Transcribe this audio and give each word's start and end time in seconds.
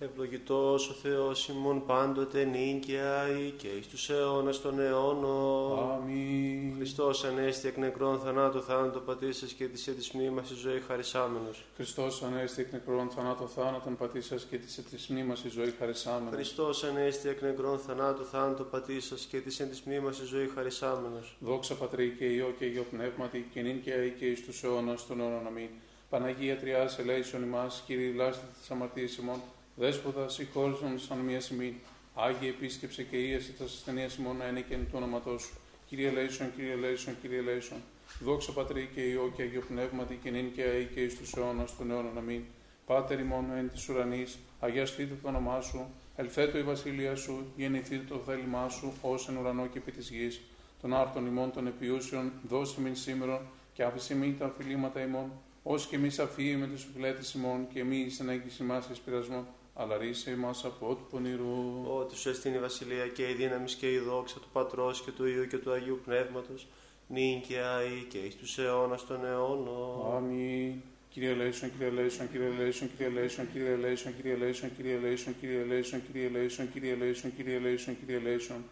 Ευλογητός 0.00 0.88
ο 0.88 0.92
Θεός 0.92 1.48
ημών 1.48 1.86
πάντοτε 1.86 2.44
νίκαια 2.44 3.38
ή 3.38 3.50
και 3.50 3.68
εις 3.68 3.86
τους 3.86 4.10
αιώνας 4.10 4.60
των 4.60 4.80
αιώνων. 4.80 5.90
Αμήν. 5.92 6.74
Χριστός 6.76 7.24
ανέστη 7.24 7.68
εκ 7.68 7.76
νεκρών 7.76 8.18
θανάτου 8.18 8.62
θάνατο 8.62 9.00
πατήσας 9.00 9.52
και 9.52 9.66
της 9.68 9.84
της 9.84 10.10
μνήμας 10.12 10.50
η 10.50 10.54
ζωή 10.54 10.80
χαρισάμενος. 10.86 11.64
Χριστός 11.74 12.22
ανέστη 12.22 12.60
εκ 12.60 12.72
νεκρών 12.72 13.10
θανάτου 13.10 13.48
θάνατον 13.48 13.96
πατήσας 13.96 14.44
και 14.44 14.56
της 14.56 14.84
της 14.90 15.08
μνήμας 15.08 15.44
η 15.44 15.48
ζωή 15.48 15.74
χαρισάμενος. 15.78 16.34
Χριστός 16.34 16.84
ανέστη 16.84 17.28
εκ 17.28 17.42
νεκρών 17.42 17.78
θανάτου 17.78 18.24
θάνατο 18.24 18.64
πατήσας 18.64 19.24
και 19.30 19.40
της 19.40 19.60
εν 19.60 19.68
της 19.68 19.82
μνήμας 19.82 20.18
η 20.18 20.24
ζωή 20.24 20.50
χαρισάμενος. 20.54 21.36
Δόξα 21.38 21.74
Πατρί 21.74 22.14
και 22.18 22.24
Υιό 22.24 22.54
και 22.58 22.64
Υιό 22.64 22.84
Πνεύματι 22.90 23.48
και 23.52 23.60
νυν 23.60 23.82
και 23.82 23.92
αεί 23.92 24.10
και 24.18 24.26
εις 24.26 24.44
τους 24.44 24.62
αιώνας 24.62 25.06
των 25.06 25.20
αιώνων. 25.20 25.46
Αμήν. 25.46 25.68
Παναγία 26.10 26.58
Τριάς 26.58 26.98
ελέησον 26.98 27.42
ημάς, 27.42 27.82
Κύριε 27.86 28.12
λάστη 28.12 28.44
της 28.60 28.70
αμαρτίας 28.70 29.16
ημών, 29.16 29.40
Δέσποτα 29.78 30.28
συγχώρησον 30.28 30.98
σαν 30.98 31.18
μία 31.18 31.40
σημεί. 31.40 31.80
Άγιε 32.14 32.48
επίσκεψε 32.48 33.02
και 33.02 33.16
ίαση 33.16 33.52
τα 33.52 33.64
ασθενεία 33.64 34.08
ημών 34.18 34.36
να 34.36 34.46
είναι 34.46 34.60
και 34.60 34.74
εν 34.74 34.80
του 34.80 34.90
όνοματό 34.92 35.38
σου. 35.38 35.52
Κύριε 35.86 36.10
Λέισον, 36.10 36.54
Κύριε 36.56 36.74
Λέισον, 36.74 37.16
Κύριε 37.20 37.40
Λέισον. 37.40 37.78
Δόξα 38.20 38.52
Πατρί 38.52 38.90
και 38.94 39.00
Υιό 39.00 39.32
και 39.36 39.42
Αγίο 39.42 39.62
Πνεύματι 39.68 40.18
και 40.22 40.30
νυν 40.30 40.52
και 40.52 40.62
αεί 40.62 40.84
και 40.94 41.00
εις 41.00 41.18
τους 41.18 41.32
αιώνας 41.32 41.76
των 41.76 41.90
αιώνων. 41.90 42.18
Αμήν. 42.18 42.42
Πάτερ 42.86 43.18
ημών 43.18 43.44
εν 43.56 43.70
της 43.70 43.88
ουρανής, 43.88 44.38
αγιαστείτε 44.60 45.14
το 45.22 45.28
όνομά 45.28 45.60
σου, 45.60 45.86
ελθέτω 46.16 46.58
η 46.58 46.62
βασιλεία 46.62 47.16
σου, 47.16 47.52
γεννηθείτε 47.56 48.04
το 48.08 48.18
θέλημά 48.26 48.68
σου, 48.68 48.92
ως 49.02 49.28
εν 49.28 49.36
ουρανό 49.36 49.66
και 49.66 49.78
επί 49.78 49.92
της 49.92 50.10
γης. 50.10 50.40
Των 50.80 50.94
άρτων 50.94 51.26
ημών 51.26 51.52
των 51.52 51.66
επιούσεων, 51.66 52.32
δώσε 52.48 52.80
μην 52.80 52.96
σήμερον 52.96 53.40
και 53.72 53.82
άφες 53.82 54.14
ημίν 54.14 54.38
τα 54.38 54.46
οφειλήματα 54.46 55.00
ημών, 55.00 55.32
ως 55.62 55.86
και 55.86 55.96
ημείς 55.96 56.18
αφίεμεν 56.18 56.66
τοις 56.66 56.88
οφειλέταις 56.94 57.34
ημών 57.34 57.66
και 57.72 57.84
μη 57.84 57.96
εισενέγκης 57.96 58.58
ημάς 58.58 58.88
εις 58.88 58.98
πειρασμόν, 58.98 59.46
αλλά 59.80 59.96
ρύσαι 59.96 60.36
ημάς 60.36 60.64
από 60.64 60.94
του 60.94 61.06
πονηρού. 61.10 61.84
Ότι 61.86 62.16
σου 62.16 62.28
εστίν 62.28 62.54
η 62.54 62.58
βασιλεία 62.58 63.06
και 63.08 63.28
η 63.28 63.32
δύναμη 63.32 63.70
και 63.70 63.92
η 63.92 63.98
δόξα 63.98 64.40
του 64.40 64.48
Πατρός 64.52 65.02
και 65.02 65.10
του 65.10 65.26
Υιού 65.26 65.46
και 65.46 65.56
του 65.56 65.72
Αγίου 65.72 66.00
Πνεύματος, 66.04 66.66
νυν 67.08 67.40
και 67.40 67.58
αεί 67.58 68.06
και 68.08 68.18
εις 68.18 68.36
τους 68.36 68.58
αιώνας 68.58 69.06
των 69.06 69.24
αιώνων. 69.24 70.16
Αμήν. 70.16 70.74
Κύριε 71.10 71.34
ελέησον, 71.34 71.70
Κύριε 71.72 71.90
ελέησον, 71.90 72.30
Κύριε 72.30 72.48
ελέησον, 72.58 72.90
Κύριε 72.96 73.08
ελέησον, 73.08 73.52
Κύριε 73.52 73.76
ελέησον, 73.76 74.16
Κύριε 74.16 74.36
ελέησον, 74.36 74.70
Κύριε 74.76 74.96
ελέησον, 74.98 75.34
Κύριε 75.40 75.64
ελέησον, 75.64 76.02
Κύριε 76.02 76.28
ελέησον, 76.28 76.72
Κύριε 76.72 76.94
ελέησον, 76.94 77.34
Κύριε 77.36 77.58
ελέησον, 77.58 77.96
Κύριε 77.98 78.18
Λέισον. 78.18 78.64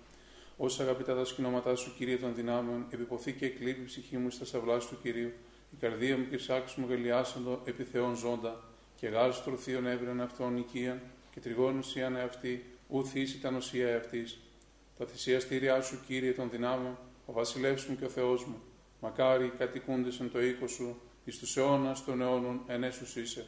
Όσα 0.57 0.83
αγαπητά 0.83 1.15
τα 1.15 1.25
σκηνώματά 1.25 1.75
σου, 1.75 1.95
Κύριε 1.97 2.17
των 2.17 2.35
δυνάμεων, 2.35 2.87
επιποθεί 2.91 3.33
και 3.33 3.47
εκλείπει 3.47 3.81
η 3.81 3.85
ψυχή 3.85 4.17
μου 4.17 4.31
στα 4.31 4.45
σαυλά 4.45 4.79
του 4.79 4.99
Κυρίου. 5.03 5.33
Η 5.73 5.77
καρδία 5.81 6.17
μου 6.17 6.27
και 6.31 6.39
σάξι 6.39 6.81
μου 6.81 6.87
γελιάσαντο 6.89 7.61
επί 7.65 7.83
Θεών 7.83 8.17
ζώντα, 8.17 8.63
και 8.97 9.09
γάζω 9.09 9.43
το 9.45 9.57
θείον 9.57 9.87
έβρεν 9.87 10.21
αυτόν 10.21 10.57
οικίαν, 10.57 11.01
και 11.31 11.41
τριγώνουν 11.41 11.79
ουσίαν 11.79 12.17
εαυτή, 12.17 12.65
ου 12.89 13.07
θύση 13.07 13.41
τα 13.41 13.51
νοσία 13.51 13.89
εαυτής. 13.89 14.39
Τα 14.99 15.07
θυσιαστήριά 15.07 15.81
σου, 15.83 15.99
Κύριε 16.07 16.33
των 16.33 16.51
δυνάμεων, 16.51 16.99
ο 17.27 17.33
βασιλεύς 17.33 17.87
μου 17.87 17.97
και 17.97 18.05
ο 18.05 18.09
Θεός 18.09 18.45
μου. 18.45 18.63
Μακάρι 19.01 19.45
οι 19.45 19.53
κατοικούντες 19.59 20.21
εν 20.21 20.31
το 20.31 20.43
οίκο 20.43 20.67
σου, 20.67 21.01
εις 21.25 21.39
τους 21.39 21.57
αιώνας 21.57 22.05
των 22.05 22.21
αιώνων 22.21 22.61
ενέσους 22.67 23.17
είσαι. 23.17 23.47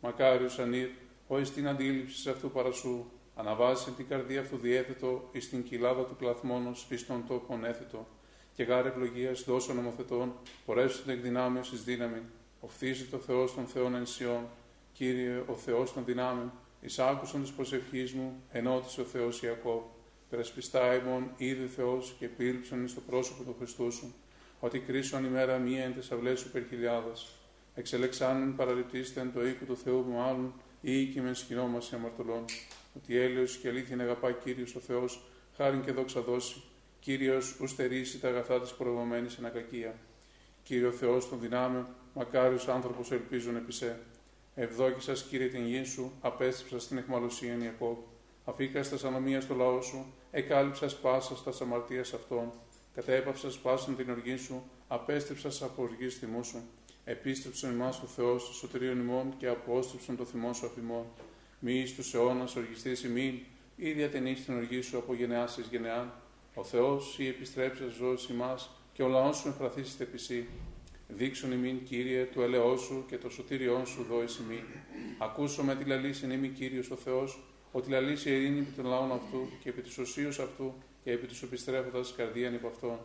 Μακάριος 0.00 0.58
ανήρ, 0.58 0.88
ο 1.28 1.38
εις 1.38 1.50
την 1.50 1.68
αντίληψης 1.68 2.26
αυτού 2.26 2.50
παρασού, 2.50 3.04
αναβάσει 3.36 3.90
την 3.90 4.08
καρδία 4.08 4.40
αυτού 4.40 4.56
διέθετο 4.56 5.28
εις 5.32 5.48
την 5.48 5.62
κοιλάδα 5.62 6.04
του 6.04 6.16
πλαθμόνος 6.16 6.86
εις 6.90 7.06
τον 7.06 7.24
τόπον 7.28 7.64
έθετο. 7.64 8.06
Και 8.54 8.62
γάρε 8.62 8.88
ευλογίας 8.88 9.44
δώσω 9.44 9.72
νομοθετών, 9.72 10.32
πορεύσου 10.66 11.02
την 11.02 11.10
εκδυνάμεω 11.10 11.62
εις 11.72 11.84
δύναμη. 11.84 12.22
Οφθίζει 12.60 13.04
το 13.04 13.18
Θεός 13.18 13.54
των 13.54 13.66
Θεών 13.66 13.94
ενσιών, 13.94 14.48
Κύριε 15.00 15.42
ο 15.46 15.54
Θεός 15.54 15.92
των 15.92 16.04
δυνάμεων, 16.04 16.52
εις 16.80 16.98
άκουσαν 16.98 17.42
της 17.42 17.50
προσευχής 17.50 18.12
μου, 18.12 18.42
ενώτησε 18.52 19.00
ο 19.00 19.04
Θεός 19.04 19.42
Ιακώβ. 19.42 19.82
Περασπιστά 20.30 20.94
ημών 20.94 21.30
είδε 21.36 21.66
Θεός 21.66 22.16
και 22.18 22.26
πήλψον 22.26 22.84
εις 22.84 22.94
το 22.94 23.00
πρόσωπο 23.00 23.42
του 23.42 23.54
Χριστού 23.58 23.92
σου, 23.92 24.14
ότι 24.60 24.78
κρίσον 24.78 25.24
ημέρα 25.24 25.58
μία 25.58 25.84
εν 25.84 25.94
τεσσαυλές 25.94 26.40
σου 26.40 26.50
περχιλιάδας. 26.50 27.38
Εξελεξάνεν 27.74 28.56
παραληπτήστε 28.56 29.20
εν 29.20 29.32
το 29.32 29.46
οίκο 29.46 29.64
του 29.64 29.76
Θεού 29.76 30.04
μου 30.08 30.20
άλλων, 30.20 30.54
ή 30.80 31.06
και 31.06 31.20
μεν 31.20 31.34
σκηνόμαση 31.34 31.94
αμαρτωλών. 31.94 32.44
Ότι 32.96 33.16
έλεος 33.16 33.56
και 33.56 33.68
αλήθεια 33.68 33.96
αγαπά 34.00 34.32
Κύριος 34.32 34.74
ο 34.74 34.80
Θεός, 34.80 35.22
χάριν 35.56 35.84
και 35.84 35.92
δόξα 35.92 36.20
δώσει. 36.20 36.62
Κύριος 37.00 37.56
ου 37.60 37.66
στερήσει 37.66 38.20
τα 38.20 38.28
αγαθά 38.28 38.60
της 38.60 38.72
προηγουμένης 38.72 39.36
εν 39.36 39.46
ακακία. 39.46 39.94
Κύριο 40.62 40.90
Θεός 40.90 41.28
των 41.28 41.40
δυνάμεων, 41.40 41.86
μακάριος 42.14 42.68
άνθρωπος 42.68 43.12
ελπίζουν 43.12 43.56
επί 43.56 43.72
σε. 43.72 43.98
Ευδόκησα, 44.54 45.12
κύριε, 45.12 45.48
την 45.48 45.66
γη 45.66 45.84
σου, 45.84 46.12
απέστρεψα 46.20 46.78
στην 46.78 46.98
εχμαλωσία 46.98 47.56
Ιακώβ. 47.62 47.96
Αφήκα 48.44 48.82
στα 48.82 49.08
ανομία 49.08 49.40
στο 49.40 49.54
λαό 49.54 49.80
σου, 49.82 50.06
εκάλυψα 50.30 50.90
πάσα 51.02 51.36
στα 51.36 51.52
αμαρτία 51.64 52.00
αυτών. 52.00 52.52
Κατέπαυσα 52.94 53.50
σπάσαν 53.50 53.96
την 53.96 54.10
οργή 54.10 54.36
σου, 54.36 54.62
απέστρεψα 54.88 55.64
από 55.64 55.82
οργή 55.82 56.08
θυμού 56.08 56.44
σου. 56.44 56.62
Επίστρεψε 57.04 57.66
εμάς 57.66 58.02
ο 58.02 58.06
Θεός, 58.06 58.42
σωτηρίων 58.42 59.00
ημών 59.00 59.36
και 59.36 59.48
απόστρεψαν 59.48 60.16
το 60.16 60.24
θυμό 60.24 60.52
σου 60.52 60.66
αφημών. 60.66 61.04
Μη 61.58 61.74
εις 61.74 61.94
τους 61.94 62.14
αιώνας 62.14 62.56
οργιστή 62.56 63.06
ημίν, 63.06 63.34
ή 63.76 63.92
διατενεί 63.92 64.34
την 64.34 64.56
οργή 64.56 64.80
σου 64.80 64.98
από 64.98 65.14
γενεά 65.14 65.48
ει 65.58 65.64
γενεάν. 65.70 66.12
Ο 66.54 66.64
Θεός 66.64 67.18
ή 67.18 67.26
επιστρέψεις 67.26 67.92
ζώο 67.92 68.14
ημάς, 68.30 68.70
και 68.92 69.02
ο 69.02 69.08
λαός 69.08 69.36
σου 69.36 69.48
εμφραθήσει 69.48 69.96
επισή. 69.98 70.48
Δείξουν 71.16 71.52
ημίν, 71.52 71.84
Κύριε, 71.84 72.24
του 72.24 72.40
ελαιό 72.40 72.76
σου 72.76 73.04
και 73.08 73.18
το 73.18 73.30
σωτήριόν 73.30 73.86
σου 73.86 74.06
δώει 74.08 74.26
ημίν. 74.44 74.64
Ακούσω 75.18 75.62
με 75.62 75.76
τη 75.76 75.84
λαλήση 75.84 76.26
νήμη 76.26 76.48
Κύριος 76.48 76.90
ο 76.90 76.96
Θεός, 76.96 77.38
ότι 77.72 77.90
λαλήσει 77.90 78.30
ειρήνη 78.30 78.58
επί 78.58 78.70
των 78.76 78.84
λαών 78.84 79.12
αυτού 79.12 79.48
και 79.62 79.68
επί 79.68 79.82
της 79.82 79.98
οσίους 79.98 80.38
αυτού 80.38 80.74
και 81.04 81.10
επί 81.10 81.26
της 81.26 81.42
επιστρέφοντας 81.42 82.14
καρδίαν 82.16 82.54
υπ' 82.54 82.66
αυτών. 82.66 82.98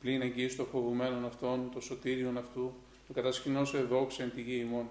Πλην 0.00 0.22
εγγύης 0.22 0.56
των 0.56 0.66
φοβουμένων 0.66 1.24
αυτών, 1.24 1.70
το 1.74 1.80
σωτήριον 1.80 2.38
αυτού, 2.38 2.74
του 3.06 3.12
κατασκηνώσω 3.12 3.86
δόξα 3.86 4.22
εν 4.22 4.32
τη 4.34 4.40
γη 4.40 4.64
ημών. 4.66 4.90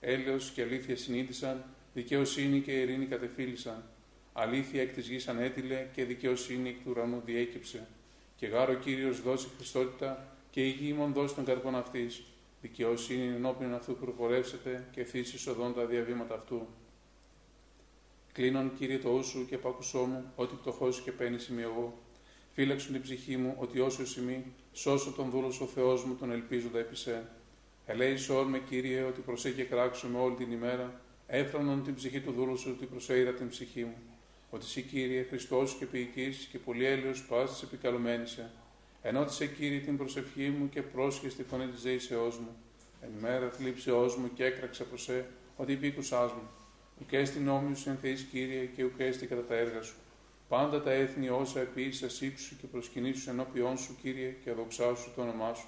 Έλεος 0.00 0.50
και 0.50 0.62
αλήθεια 0.62 0.96
συνείδησαν, 0.96 1.64
δικαιοσύνη 1.94 2.60
και 2.60 2.72
ειρήνη 2.72 3.06
κατεφύλησαν. 3.06 3.84
Αλήθεια 4.32 4.82
εκ 4.82 4.92
της 4.92 5.08
γης 5.08 5.28
ανέτειλε 5.28 5.86
και 5.92 6.04
δικαιοσύνη 6.04 6.68
εκ 6.68 6.76
του 6.76 6.90
ουρανού 6.90 7.22
διέκυψε. 7.24 7.86
Και 8.36 8.46
γάρο 8.46 8.74
Κύριος 8.74 9.22
δώσει 9.22 9.48
Χριστότητα 9.56 10.35
και 10.56 10.66
η 10.66 10.68
γη 10.68 10.88
ημών 10.88 11.12
δώσει 11.12 11.34
τον 11.34 11.44
καρπόν 11.44 11.74
αυτής. 11.74 12.22
Δικαιοσύνη 12.60 13.34
ενώπιον 13.34 13.74
αυτού 13.74 13.96
προπορεύσετε 13.96 14.88
και 14.90 15.04
θύσεις 15.04 15.46
οδόν 15.46 15.74
τα 15.74 15.86
διαβήματα 15.86 16.34
αυτού. 16.34 16.66
Κλείνον, 18.32 18.74
κύριε 18.78 18.98
το 18.98 19.10
ούσου 19.10 19.46
και 19.46 19.58
πάκουσό 19.58 19.98
μου, 19.98 20.32
ότι 20.36 20.54
πτωχό 20.54 20.88
και 21.04 21.12
παίρνει 21.12 21.36
είμαι 21.50 21.62
εγώ. 21.62 21.98
Φύλαξον 22.52 22.92
την 22.92 23.02
ψυχή 23.02 23.36
μου, 23.36 23.54
ότι 23.58 23.80
όσο 23.80 24.06
σημεί, 24.06 24.44
σώσω 24.72 25.10
τον 25.10 25.30
δούλο 25.30 25.46
ο 25.46 25.66
Θεός 25.66 26.04
μου, 26.04 26.14
τον 26.14 26.30
ελπίζοντα 26.30 26.78
επί 26.78 26.96
σε. 26.96 27.28
Ελέησον 27.86 28.46
με, 28.46 28.58
κύριε, 28.58 29.02
ότι 29.02 29.20
προσέχει 29.20 29.64
κράξουμε 29.64 30.18
όλη 30.18 30.34
την 30.34 30.52
ημέρα, 30.52 31.00
έφρανον 31.26 31.82
την 31.82 31.94
ψυχή 31.94 32.20
του 32.20 32.32
δούλου 32.32 32.58
σου, 32.58 32.74
ότι 32.76 32.86
προσέειρα 32.86 33.32
την 33.32 33.48
ψυχή 33.48 33.84
μου. 33.84 33.96
Ότι 34.50 34.64
εσύ, 34.64 34.82
κύριε, 34.82 35.22
Χριστός 35.22 35.74
και 35.74 35.86
ποιητής 35.86 36.48
και 36.50 36.58
πολύ 36.58 36.84
έλεο 36.84 37.12
πάση 37.28 37.64
επικαλουμένησε. 37.64 38.50
Ενώτησε, 39.08 39.46
κύριε, 39.46 39.78
την 39.78 39.96
προσευχή 39.96 40.48
μου 40.48 40.68
και 40.68 40.82
πρόσχε 40.82 41.28
στη 41.28 41.42
φωνή 41.42 41.66
της 41.66 41.80
ζήσεώς 41.80 42.38
μου. 42.38 42.56
Εν 43.00 43.10
μέρα 43.20 43.50
θλίψεώς 43.50 44.16
μου 44.16 44.30
και 44.34 44.44
έκραξα 44.44 44.84
προς 44.84 45.02
σε, 45.02 45.26
ότι 45.56 45.72
υπήκουσά 45.72 46.22
μου 46.22 46.48
ουκ 47.00 47.26
στην 47.26 47.48
όμοιου 47.48 47.76
εν 47.86 47.96
θεής 48.00 48.22
Κύριε 48.22 48.64
και 48.64 48.84
ουκ 48.84 48.96
κατά 49.28 49.44
τα 49.44 49.54
έργα 49.54 49.82
σου. 49.82 49.94
Πάντα 50.48 50.82
τα 50.82 50.90
έθνη 50.90 51.28
όσα 51.28 51.60
επίσης 51.60 52.20
ύψου 52.20 52.56
και 52.56 52.66
προσκυνήσου 52.66 53.30
ενώπιόν 53.30 53.78
σου 53.78 53.96
Κύριε 54.02 54.34
και 54.44 54.50
αδοξάσου 54.50 55.10
το 55.14 55.22
όνομά 55.22 55.54
σου. 55.54 55.66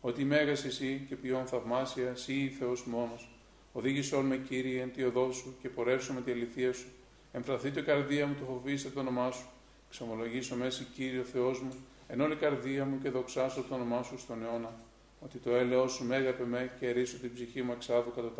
Ότι 0.00 0.24
μέγας 0.24 0.64
εσύ 0.64 1.04
και 1.08 1.16
ποιόν 1.16 1.46
θαυμάσια, 1.46 2.08
εσύ 2.08 2.32
ή 2.32 2.48
Θεός 2.48 2.84
μόνος. 2.86 3.28
Οδήγησόν 3.72 4.26
με 4.26 4.36
Κύριε 4.36 4.82
εν 4.82 4.92
τη 4.92 5.02
οδό 5.02 5.32
σου 5.32 5.56
και 5.62 5.68
πορεύσω 5.68 6.12
με 6.12 6.20
τη 6.20 6.30
αληθεία 6.30 6.72
σου. 6.72 6.88
Εμφραθεί 7.32 7.70
το 7.70 7.82
καρδία 7.82 8.26
μου 8.26 8.34
το 8.34 8.44
φοβήστε 8.44 8.88
το 8.88 9.00
όνομά 9.00 9.30
σου. 9.30 9.46
Ξομολογήσω 9.90 10.56
μέση 10.56 10.86
Κύριε 10.94 11.22
Θεός 11.22 11.60
μου, 11.60 11.70
εν 12.10 12.20
όλη 12.20 12.36
καρδία 12.36 12.84
μου 12.84 12.98
και 13.02 13.10
δοξάσω 13.10 13.62
το 13.62 13.74
όνομά 13.74 14.02
σου 14.02 14.18
στον 14.18 14.42
αιώνα. 14.42 14.72
Ότι 15.20 15.38
το 15.38 15.50
έλεό 15.50 15.88
σου 15.88 16.04
μέγαπε 16.04 16.44
με 16.44 16.70
και 16.80 16.90
ρίσω 16.90 17.18
την 17.18 17.32
ψυχή 17.34 17.62
μου 17.62 17.72
εξάδου 17.72 18.12
κατά 18.14 18.30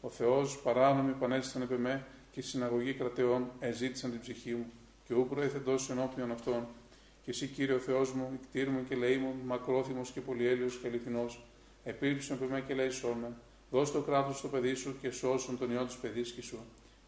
ο 0.00 0.08
Θεός 0.08 0.58
παράνομοι 0.62 1.12
πανέστησαν 1.12 1.62
επί 1.62 1.74
με 1.74 2.06
και 2.30 2.42
συναγωγή 2.42 2.92
κραταιών 2.92 3.50
εζήτησαν 3.58 4.10
την 4.10 4.20
ψυχή 4.20 4.54
μου, 4.54 4.72
και 5.04 5.14
ου 5.14 5.26
προέθεντό 5.26 5.79
σε 5.79 5.90
ενώπιον 5.90 6.30
αυτών. 6.30 6.66
Και 7.22 7.30
συ, 7.30 7.46
Κύριε 7.46 7.73
ο 7.73 7.78
Θεός 7.78 8.12
μου, 8.12 8.30
οικτίρμων 8.32 8.84
και 8.88 8.94
ελεήμων, 8.94 9.34
μακρόθυμος 9.46 10.10
και 10.10 10.20
πολυέλεος 10.20 10.66
και 10.66 10.86
αληθινός, 10.86 11.44
επίβλεψον 11.84 12.36
επ' 12.36 12.52
εμέ 12.52 12.60
και 12.60 12.74
ελέησόν 12.74 12.90
με. 12.90 13.36
Δος 13.70 13.92
το 13.92 14.00
κράτος 14.00 14.38
σου 14.38 14.44
τω 14.44 14.48
παιδί 14.48 14.74
σου 14.74 14.96
και 15.00 15.10
σώσον 15.10 15.58
τον 15.58 15.72
υιόν 15.72 15.84
της 15.84 15.96
παιδίσκης 15.96 16.44
σου. 16.44 16.58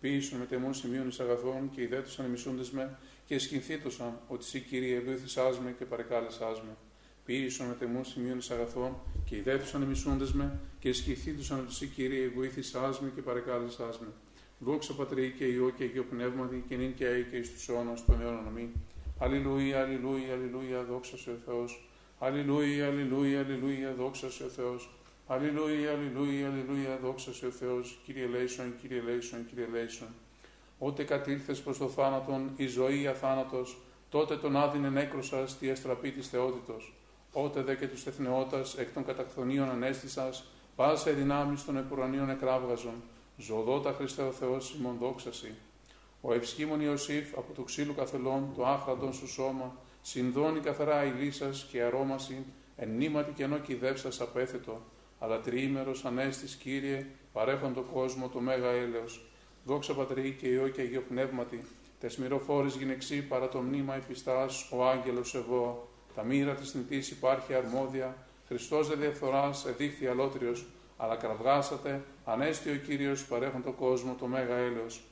Ποίησον 0.00 0.38
μετ' 0.38 0.44
εμού 0.44 0.72
σημείον 0.72 1.08
εις 1.08 1.12
αγαθόν 1.20 1.70
και 1.70 1.82
ιδέτωσαν 1.82 2.26
οι 2.26 2.33
μισούντές 2.33 2.62
με 2.70 2.98
και 3.24 3.38
αισχυνθήτωσαν 3.38 4.20
ότι 4.28 4.44
συ, 4.44 4.60
Κύριε, 4.60 4.96
εβοήθησάς 4.96 5.42
μοι 5.64 5.74
και 5.78 5.84
παρεκάλεσάς 5.84 6.48
με 6.48 6.76
ποίησον 7.24 7.66
μετ' 7.66 7.74
εμού 7.74 8.04
σημείον 8.04 8.38
εις 8.38 8.50
αγαθόν 8.50 8.96
και 9.24 9.36
ιδέτουσαν 9.36 9.82
οι 9.82 9.84
μισούντες 9.84 10.32
με 10.32 10.60
και 10.78 10.92
σκηθήτουσαν 10.92 11.58
ότι 11.58 11.68
εσύ 11.70 11.86
Κύριε 11.86 12.28
βοήθησάς 12.28 13.00
με 13.00 13.12
και 13.14 13.22
παρεκάλεσάς 13.22 13.98
με. 13.98 14.06
Δόξα 14.58 14.94
Πατρί 14.94 15.34
και 15.38 15.44
Υιό 15.44 15.70
και 15.70 15.84
Αγίο 15.84 16.04
Πνεύματι 16.04 16.64
και 16.68 16.76
νυν 16.76 16.94
και 16.94 17.06
αεί 17.06 17.22
και 17.30 17.36
εις 17.36 17.52
τους 17.52 17.68
αιώνας 17.68 18.04
των 18.04 18.20
αιώνων 18.20 18.46
αμήν. 18.46 18.68
Αλληλούια, 19.18 19.80
αλληλούια, 19.80 20.32
αλληλούια, 20.32 20.84
δόξα 20.84 21.16
σε 21.16 21.30
ο 21.30 21.36
Θεός. 21.44 21.88
Αλληλούια, 22.18 22.86
αλληλούια, 22.86 23.40
αλληλούια, 23.40 23.94
δόξα 23.94 24.30
σε 24.30 24.44
ο 24.44 24.48
Θεός. 24.48 24.90
Αλληλούια, 25.26 25.90
αλληλούια, 25.90 26.46
αλληλούια, 26.46 26.98
δόξα 27.02 27.32
σε 27.34 27.46
ο 27.46 27.50
Θεός. 27.50 28.00
Κύριε 28.04 28.26
Λέισον, 28.26 28.74
Κύριε 28.80 29.00
Λέισον, 29.00 29.46
Κύριε 29.46 29.66
Λέισον. 29.72 30.08
Ότε 30.84 31.04
κατήλθες 31.04 31.60
προς 31.60 31.78
το 31.78 31.88
θάνατον, 31.88 32.50
η 32.56 32.66
ζωή 32.66 33.06
αθάνατος, 33.06 33.78
τότε 34.08 34.36
τον 34.36 34.56
άδεινε 34.56 34.88
νέκρωσας 34.90 35.58
τη 35.58 35.70
αστραπή 35.70 36.10
της 36.10 36.28
θεότητος. 36.28 36.94
Ότε 37.32 37.62
δε 37.62 37.74
και 37.74 37.88
τους 37.88 38.04
τεθνεώτας 38.04 38.78
εκ 38.78 38.92
των 38.92 39.04
καταχθονίων 39.04 39.70
ανέστησας, 39.70 40.44
πάσα 40.76 41.10
δυνάμεις 41.10 41.64
των 41.64 41.76
επουρανίων 41.76 42.30
εκράβγαζον. 42.30 43.02
Ζωδότα 43.36 43.92
Χριστέ 43.92 44.22
ο 44.22 44.32
Θεός 44.32 44.74
ημών 44.74 44.96
δόξαση. 45.00 45.54
Ο 46.20 46.32
ευσχήμων 46.32 46.80
Ιωσήφ 46.80 47.36
από 47.36 47.52
του 47.52 47.64
ξύλου 47.64 47.94
καθελών, 47.94 48.52
το 48.56 48.66
άχραντον 48.66 49.12
σου 49.12 49.28
σώμα, 49.28 49.76
συνδώνει 50.02 50.60
καθαρά 50.60 51.04
ηλίσας 51.04 51.66
και 51.70 51.82
αρώμαση, 51.82 52.44
εν 52.76 52.88
νήματι 52.88 53.32
κενό 53.32 53.58
κυδεύσας 53.58 54.20
απέθετο, 54.20 54.80
αλλά 55.18 55.40
τριήμερος 55.40 56.04
ανέστης 56.04 56.54
Κύριε, 56.54 57.06
παρέχον 57.32 57.74
το 57.74 57.82
κόσμο 57.82 58.28
το 58.28 58.40
μέγα 58.40 58.70
έλεος. 58.70 59.26
Δόξα 59.64 59.94
Πατρί 59.94 60.36
και 60.40 60.48
Υιό 60.48 60.68
και 60.68 60.80
Αγίο 60.80 61.02
Πνεύματι, 61.08 61.64
τεσμυροφόρης 62.00 62.74
γυναιξή 62.74 63.22
παρά 63.22 63.48
το 63.48 63.58
μνήμα 63.58 63.94
επιστάς, 63.94 64.68
ο 64.72 64.84
άγγελος 64.84 65.34
εγώ, 65.34 65.88
τα 66.14 66.22
μοίρα 66.22 66.54
της 66.54 66.74
νητής 66.74 67.10
υπάρχει 67.10 67.54
αρμόδια, 67.54 68.16
Χριστός 68.46 68.88
δε 68.88 68.94
διαφθοράς, 68.94 69.66
εδείχθη 69.66 70.06
αλότριος, 70.06 70.66
αλλά 70.96 71.16
κραυγάσατε, 71.16 72.04
ανέστη 72.24 72.70
ο 72.70 72.76
Κύριος 72.76 73.26
παρέχον 73.26 73.62
το 73.62 73.72
κόσμο 73.72 74.16
το 74.18 74.26
μέγα 74.26 74.56
έλεος. 74.56 75.02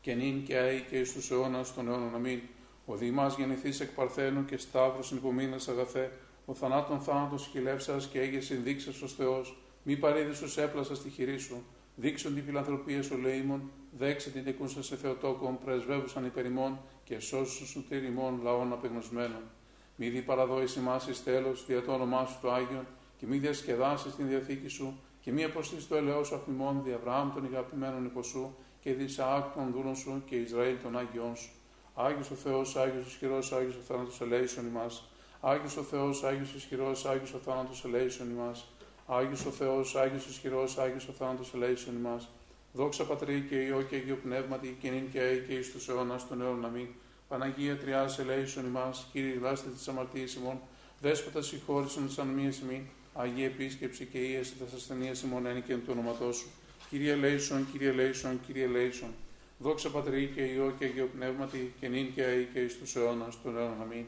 Και 0.00 0.14
νυν 0.14 0.44
και 0.44 0.56
αεί 0.56 0.80
και 0.80 0.98
εις 0.98 1.12
τους 1.12 1.30
αιώνας 1.30 1.74
των 1.74 1.88
αιώνων 1.88 2.14
αμήν. 2.14 2.40
Ο 2.86 2.96
Δημάς 2.96 3.36
γεννηθείς 3.36 3.80
εκ 3.80 3.90
Παρθένου 3.90 4.44
και 4.44 4.56
Σταύρος 4.56 5.10
υπομείνας 5.10 5.68
αγαθέ, 5.68 6.12
ο 6.46 6.54
θανάτων 6.54 7.00
θάνατος 7.00 7.42
σκυλεύσας 7.42 8.06
και 8.06 8.20
έγε 8.20 8.40
συνδείξας 8.40 9.00
ως 9.00 9.14
Θεός, 9.14 9.56
μη 9.82 9.96
παρήδησος 9.96 10.58
έπλασας 10.58 10.98
στη 10.98 11.10
χειρή 11.10 11.38
σου, 11.38 11.64
δείξον 12.00 12.34
την 12.34 12.44
φιλανθρωπία 12.44 13.02
σου 13.02 13.16
λεήμων, 13.18 13.70
δέξε 13.98 14.30
την 14.30 14.44
τεκούσα 14.44 14.82
σε 14.82 14.96
Θεοτόκον, 14.96 15.58
πρεσβεύουσαν 15.64 16.24
υπερημών 16.24 16.78
και 17.04 17.18
σώσου 17.18 17.66
σου 17.66 17.84
τυριμών 17.88 18.40
λαών 18.42 18.72
απεγνωσμένων. 18.72 19.42
Μη 19.96 20.08
δι 20.08 20.22
παραδόηση 20.22 20.78
ημάς 20.78 21.06
εις 21.06 21.24
τέλος, 21.24 21.66
δια 21.66 21.82
το 21.82 21.92
όνομά 21.92 22.26
σου 22.26 22.38
το 22.42 22.52
Άγιον, 22.52 22.86
και 23.16 23.26
μη 23.26 23.36
διασκεδάσεις 23.36 24.14
την 24.14 24.28
διαθήκη 24.28 24.68
σου, 24.68 25.00
και 25.20 25.32
μη 25.32 25.44
αποστήσει 25.44 25.88
το 25.88 25.96
ελαιό 25.96 26.24
σου 26.24 26.34
αφημών 26.34 26.82
δι' 26.84 26.92
Αβραάμ 26.92 27.32
των 27.34 27.44
ηγαπημένων 27.44 28.04
υποσού, 28.04 28.54
και 28.80 28.92
δι' 28.92 29.04
Ισαάκ 29.04 29.54
των 29.54 29.72
δούλων 29.72 29.96
σου, 29.96 30.22
και 30.26 30.36
Ισραήλ 30.36 30.76
των 30.82 30.98
Άγιών 30.98 31.36
σου. 31.36 31.50
Άγιος 31.94 32.30
ο 32.30 32.34
Θεός, 32.34 32.76
Άγιος 32.76 33.06
ισχυρός, 33.06 33.52
Άγιος 33.52 33.76
ο 33.76 33.80
θάνατος 33.80 34.20
ελέησον 34.20 34.66
ημάς. 34.66 35.08
Άγιος 35.40 35.76
ο 35.76 35.82
Θεός, 35.82 36.24
Άγιος 36.24 36.54
ισχυρός, 36.54 37.06
Άγιος 37.06 37.34
ο 37.34 37.38
θάνατος 37.38 37.84
ελέησον 37.84 38.30
ημάς. 38.30 38.69
Άγιος 39.12 39.44
ο 39.46 39.50
Θεός, 39.50 39.96
Άγιος 39.96 40.26
ισχυρός, 40.26 40.78
Άγιος 40.78 41.08
ο 41.08 41.12
θάνατος 41.12 41.54
ελέησον 41.54 41.96
ημάς. 41.96 42.28
Δόξα 42.72 43.04
Πατρί 43.04 43.46
και 43.48 43.54
Υιό 43.54 43.82
και 43.82 43.96
Αγίο 43.96 44.18
Πνεύματι, 44.22 44.76
και 44.80 44.90
νυν 44.90 45.10
και 45.12 45.20
αεί 45.20 45.38
και 45.38 45.52
εις 45.52 45.72
τους 45.72 45.88
αιώνας 45.88 46.28
των 46.28 46.40
αιώνων 46.40 46.64
αμήν. 46.64 46.86
Παναγία 47.28 47.76
Τριάς 47.76 48.18
ελέησον 48.18 48.66
ημάς, 48.66 49.08
Κύριε 49.12 49.38
δάστε 49.38 49.70
της 49.70 49.88
αμαρτίας 49.88 50.34
ημών, 50.34 50.58
Δέσποτα 51.00 51.42
συγχώρησον 51.42 52.06
τις 52.06 52.18
ανομίες 52.18 52.58
ημών, 52.58 52.82
Αγία 53.14 53.44
Επίσκεψη 53.44 54.04
και 54.04 54.18
ίεση 54.18 54.56
τα 54.58 54.64
ασθενεία 54.74 55.12
ημών 55.24 55.46
ένικεν 55.46 55.78
του 55.84 55.90
όνοματός 55.92 56.36
σου. 56.36 56.48
Κύριε 56.90 57.14
Λέισον, 57.14 57.66
Κύριε 57.72 57.92
Λέισον, 57.92 58.40
Κύριε 58.46 58.66
Λέισον. 58.66 59.10
Δόξα 59.58 59.90
Πατρί 59.90 60.32
και 60.34 60.42
Υιό 60.42 60.74
και 60.78 60.84
Αγίο 60.84 61.08
Πνεύματι, 61.16 61.74
και 61.80 61.88
νυν 61.88 62.14
και 62.14 62.22
αεί 62.22 62.48
και 62.52 62.60
εις 62.60 62.78
τους 62.78 62.96
αιώνας 62.96 63.42
των 63.42 63.56
αιώνων 63.56 63.82
αμήν. 63.82 64.04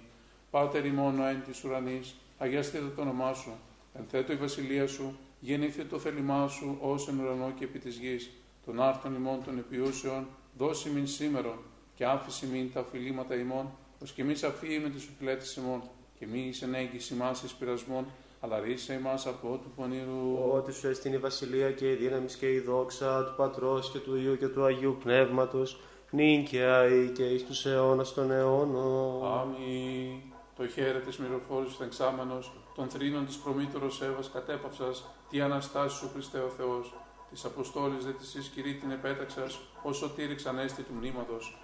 Πάτερ 0.51 0.85
ημών 0.85 1.21
ο 1.21 1.27
εν 1.27 1.43
της 1.47 1.65
ουρανής, 1.65 2.15
αγιαστείτε 2.39 2.93
το 2.97 3.01
όνομά 3.01 3.33
σου, 3.35 3.53
ενθέτω 3.99 4.33
η 4.33 4.37
βασιλεία 4.37 4.87
σου, 4.87 5.19
γεννήθηκε 5.41 5.85
το 5.85 5.99
θέλημά 5.99 6.49
σου 6.49 6.77
ως 6.81 7.09
εν 7.09 7.21
ουρανό 7.21 7.53
και 7.59 7.65
επί 7.65 7.79
της 7.79 7.97
γης, 7.97 8.31
των 8.65 8.83
άρτων 8.83 9.15
ημών 9.15 9.45
των 9.45 9.59
επιούσεων, 9.59 10.27
δώσει 10.59 10.91
μην 10.91 11.07
σήμερον, 11.07 11.59
και 11.95 12.05
άφηση 12.05 12.47
μην 12.47 12.73
τα 12.73 12.81
οφειλήματα 12.81 13.35
ημών, 13.35 13.71
ως 14.03 14.13
και 14.13 14.25
μη 14.25 14.33
αφήνει 14.33 14.79
με 14.79 14.89
τις 14.89 15.09
οφειλέτες 15.15 15.57
ημών, 15.57 15.83
και 16.19 16.27
μη 16.27 16.47
εις 16.49 16.63
ενέγγιση 16.63 17.15
μας 17.15 17.43
εις 17.43 17.53
πειρασμών, 17.53 18.07
αλλά 18.41 18.61
ρίσε 18.61 18.93
εμάς 18.93 19.27
από 19.27 19.61
του 19.63 19.73
πονηρού. 19.77 20.51
Ότι 20.53 20.73
σου 20.73 20.89
έστεινε 20.89 21.15
η 21.15 21.19
βασιλεία 21.19 21.73
και 21.73 21.91
η 21.91 21.95
δύναμης 21.95 22.37
και 22.37 22.53
η 22.53 22.61
δόξα 22.61 23.25
του 23.25 23.35
Πατρός 23.37 23.91
και 23.91 23.99
του 23.99 24.17
Υιού 24.17 24.37
και 24.37 24.49
του 24.49 24.65
Αγίου 24.65 24.97
Πνεύματος, 25.03 25.81
νυν 26.11 26.45
και 26.45 26.63
αεί 26.63 27.09
και 27.09 27.25
εις 27.25 27.45
τους 27.45 27.67
αιώνας 27.67 28.15
των 28.15 28.31
αιώνων. 28.31 29.27
Αμήν. 29.27 30.21
Το 30.57 30.69
χέρι 30.69 31.01
της 31.01 31.17
μυροφόρης 31.17 31.77
θεξάμενος, 31.77 32.53
των 32.75 32.89
θρήνων 32.89 33.27
της 33.27 33.37
προμήτωρος 33.37 34.03
Εύας 34.03 34.31
κατέπαυσας, 34.31 35.05
τι 35.31 35.41
Αναστάση 35.41 35.97
σου 35.97 36.11
Χριστέ 36.13 36.39
ο 36.39 36.49
Θεός, 36.57 36.95
της 37.31 37.45
Αποστόλης 37.45 38.05
δε 38.05 38.13
της 38.13 38.35
εις 38.35 38.49
κηρύ 38.49 38.75
την 38.75 38.91
επέταξας, 38.91 39.61
όσο 39.83 40.09
τήρηξ 40.09 40.47
ανέστη 40.47 40.83
του 40.83 40.93
μνήματος. 40.95 41.57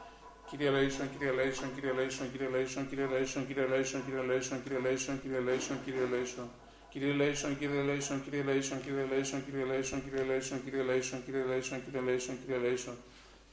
Κύριε 0.51 0.71
Λέισον, 0.71 1.11
Κύριε 1.13 1.33
Λέισον, 1.33 1.75
Κύριε 1.75 1.93
Λέισον, 1.93 2.31
Κύριε 2.31 2.49
Λέισον, 2.49 2.89
Κύριε 2.89 3.07
Λέισον, 3.07 3.47
Κύριε 3.47 3.67
Λέισον, 3.67 4.05
Κύριε 4.05 4.23
Λέισον, 4.23 4.63
Κύριε 4.63 4.81
Λέισον, 4.81 5.21
Κύριε 5.23 5.41
Λέισον, 5.41 5.79
Κύριε 5.85 6.07
Λέισον. 6.11 6.49
Κύριε 6.91 7.13
Λέισον, 7.13 7.59
Κύριε 7.59 7.83
Λέισον, 7.83 8.23
Κύριε 8.25 8.43
Λέισον, 8.43 8.81
Κύριε 8.85 9.05
Λέισον, 9.11 9.45
Κύριε 9.45 9.65
Λέισον, 9.65 10.05
Κύριε 10.05 10.25
Λέισον, 10.25 10.65
Κύριε 10.65 10.83
Λέισον, 10.85 11.25
Κύριε 11.25 11.43
Λέισον, 11.45 11.85
Κύριε 11.85 12.01
Λέισον, 12.01 12.39
Κύριε 12.45 12.59
Λέισον. 12.59 12.97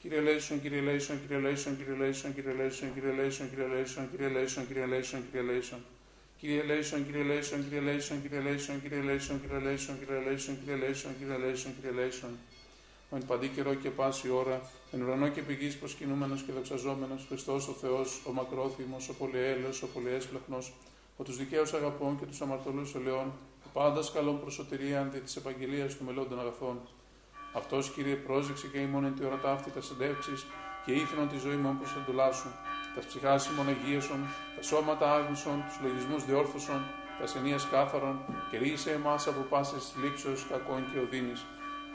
Κύριε 0.00 0.20
Λέισον, 0.20 0.60
Κύριε 0.60 0.80
Λέισον, 0.80 1.20
Κύριε 1.20 1.38
Λέισον, 1.38 1.76
Κύριε 1.76 1.94
Λέισον, 1.94 2.34
Κύριε 2.34 2.52
Λέισον, 2.52 2.94
Κύριε 2.94 3.12
Λέισον, 3.12 3.50
Κύριε 3.50 3.66
Λέισον, 3.66 4.10
Κύριε 4.10 4.28
Λέισον, 4.28 4.66
Κύριε 4.66 4.86
Λέισον, 4.86 5.24
Κύριε 5.30 5.42
Λέισον. 5.52 5.95
Κύριε 6.38 6.62
ελέησον, 6.62 7.06
Κύριε 7.06 7.22
ελέησον, 7.22 7.62
Κύριε 7.62 7.80
ελέησον, 7.80 8.22
Κύριε 8.22 8.40
ελέησον, 8.40 8.82
Κύριε 8.82 9.00
ελέησον, 9.00 9.40
Κύριε 9.40 9.60
ελέησον, 9.60 9.88
Κύριε 9.98 10.20
ελέησον, 10.20 10.58
Κύριε 10.58 10.76
ελέησον, 10.76 11.12
Κύριε 11.18 11.36
ελέησον, 11.36 11.74
Κύριε 11.74 11.90
ελέησον. 11.90 12.30
Ο 13.10 13.15
εν 13.15 13.26
παντί 13.26 13.48
καιρώ 13.48 13.74
και 13.74 13.90
πάση 13.90 14.30
ώρα, 14.30 14.60
εν 14.92 15.02
ουρανώ 15.02 15.28
και 15.28 15.40
επί 15.40 15.58
γης 15.58 15.76
προσκυνούμενος 15.76 16.42
και 16.42 16.52
δοξαζόμενος, 16.52 17.24
Χριστός 17.28 17.68
ο 17.68 17.72
Θεός, 17.72 18.22
ο 18.26 18.32
μακρόθυμος, 18.32 19.08
ο 19.08 19.14
πολυέλεος, 19.14 19.82
ο 19.82 19.86
πολυεύσπλαχνος, 19.86 20.72
ο 21.16 21.22
τους 21.24 21.36
δικαίους 21.36 21.72
αγαπών 21.72 22.18
και 22.18 22.24
τους 22.26 22.40
αμαρτωλούς 22.40 22.94
ελεών, 22.94 23.32
ο 23.66 23.68
πάντας 23.72 24.12
καλών 24.12 24.40
προς 24.40 24.60
σωτηρίαν 24.60 25.00
διά 25.00 25.18
της 25.18 25.36
επαγγελίας 25.36 25.96
των 25.96 26.04
μελλόντων 26.04 26.40
αγαθών. 26.40 26.80
Αυτός, 27.54 27.90
Κύριε, 27.90 28.14
πρόσεξε 28.14 28.66
και 28.66 28.78
ήμουν 28.78 29.04
εν 29.04 29.14
τη 29.14 29.24
ώρα 29.24 29.38
ταύτη 29.38 29.70
τας 29.70 29.80
εντεύξεις 29.80 30.46
και 30.84 30.92
ίθυνον 30.92 31.28
την 31.28 31.38
ζωήν 31.38 31.56
ημών 31.56 31.76
προς 31.78 31.96
τας 31.96 32.07
εντολάς 32.07 32.32
σου 32.32 32.48
τα 32.96 33.02
ψυχά 33.08 33.38
σήμων 33.38 33.66
τα 34.56 34.62
σώματα 34.62 35.06
άγνησον, 35.14 35.64
τους 35.66 35.76
λογισμούς 35.84 36.24
διόρθωσον, 36.24 36.80
τα 37.20 37.26
σενεία 37.26 37.58
κάθαρον, 37.70 38.16
και 38.50 38.58
ρίγησε 38.58 38.90
εμάς 38.90 39.26
από 39.26 39.40
πάσε 39.50 39.78
λήψεως 40.02 40.46
κακών 40.50 40.82
και 40.92 40.98
οδύνης. 41.04 41.40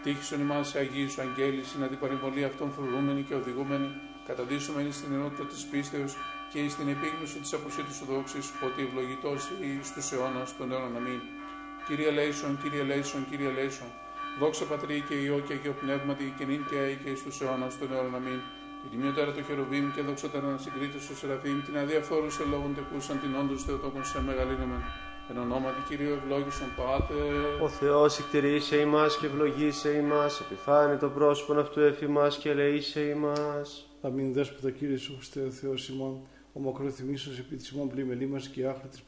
Τύχησον 0.04 0.40
ημάς 0.40 0.68
σε 0.68 0.78
Αγίου 0.80 1.10
Αγγέλη, 1.24 1.62
την 1.62 1.84
αντιπαρεμβολή 1.84 2.44
αυτών 2.44 2.72
φρουρούμενοι 2.76 3.22
και 3.22 3.36
οδηγούμενοι, 3.36 3.90
καταδίσσομενοι 4.28 4.92
στην 4.92 5.14
ενότητα 5.14 5.46
της 5.46 5.64
πίστεως 5.72 6.16
και 6.52 6.70
στην 6.70 6.88
επίγνωση 6.96 7.38
της 7.44 7.54
αποσύτους 7.54 7.98
του 8.00 8.06
δόξη, 8.12 8.40
ότι 8.66 8.82
ευλογητός 8.88 9.42
ή 9.68 9.70
στου 9.90 10.16
αιώνας 10.16 10.58
των 10.58 10.72
αιώνων 10.72 10.96
αμήν. 10.96 11.22
Κύριε 11.88 12.12
Λέισον, 12.12 12.60
κύριε 12.62 12.84
Λέισον, 12.84 13.22
κύριε 13.30 13.52
Λέισον, 13.58 13.92
δόξα 14.40 14.66
πατρί 14.66 15.04
και 15.08 15.16
ιό 15.16 15.40
και 15.48 15.54
αγιο 15.54 15.74
πνεύματι 15.82 16.34
και 16.38 16.46
νύν 16.46 16.66
και 16.70 16.78
αίκαι 16.88 17.12
στου 17.16 17.44
αιώνας 17.44 17.78
των 17.80 17.94
αιώνων 17.94 18.16
αμήν. 18.16 18.42
Την 18.82 18.90
τιμιότερα 18.92 19.32
το 19.32 19.42
χεροβίμ 19.44 19.92
και 19.96 20.02
δοξότερα 20.02 20.48
να 20.52 20.58
συγκρίτως 20.58 21.04
στο 21.04 21.16
Σεραφείμ, 21.16 21.62
την 21.66 21.78
αδιαφόρου 21.78 22.32
σε 22.32 22.44
λόγων 22.52 22.76
τεκούσαν 22.76 23.20
την 23.20 23.36
όντως 23.36 23.64
Θεοτόκον 23.64 24.06
σε 24.06 24.22
μεγαλύνομεν. 24.22 24.84
Εν 25.30 25.38
ονόματι 25.38 25.82
Κυρίου 25.88 26.14
ευλόγησον 26.14 26.68
Πάτερ. 26.78 27.62
Ο 27.62 27.68
Θεός 27.70 28.20
εκτηρήσε 28.20 28.76
ημάς 28.76 29.18
και 29.18 29.26
ευλογήσε 29.26 29.90
ημάς, 29.90 30.40
επιφάνει 30.40 30.98
το 30.98 31.10
πρόσωπον 31.10 31.60
αυτού 31.60 31.80
εφημάς 31.80 32.38
και 32.38 32.50
ελεήσε 32.50 33.00
ημάς. 33.00 33.90
Αμήν 34.02 34.34
δέσποτα 34.34 34.72
Κύριε 34.72 34.98
Σου 34.98 35.14
Χριστέ 35.16 35.42
ο 35.42 35.52
Θεός 35.52 35.90
ημών, 35.90 36.20
ο 36.54 36.60
μακροθυμίσος 36.60 37.40
επί 37.40 37.56
της 37.56 37.70
ημών 37.70 37.90
πλημελή 37.90 38.28
μας 38.28 38.48
και 38.48 38.68
άχρη 38.68 38.88
της 38.88 39.02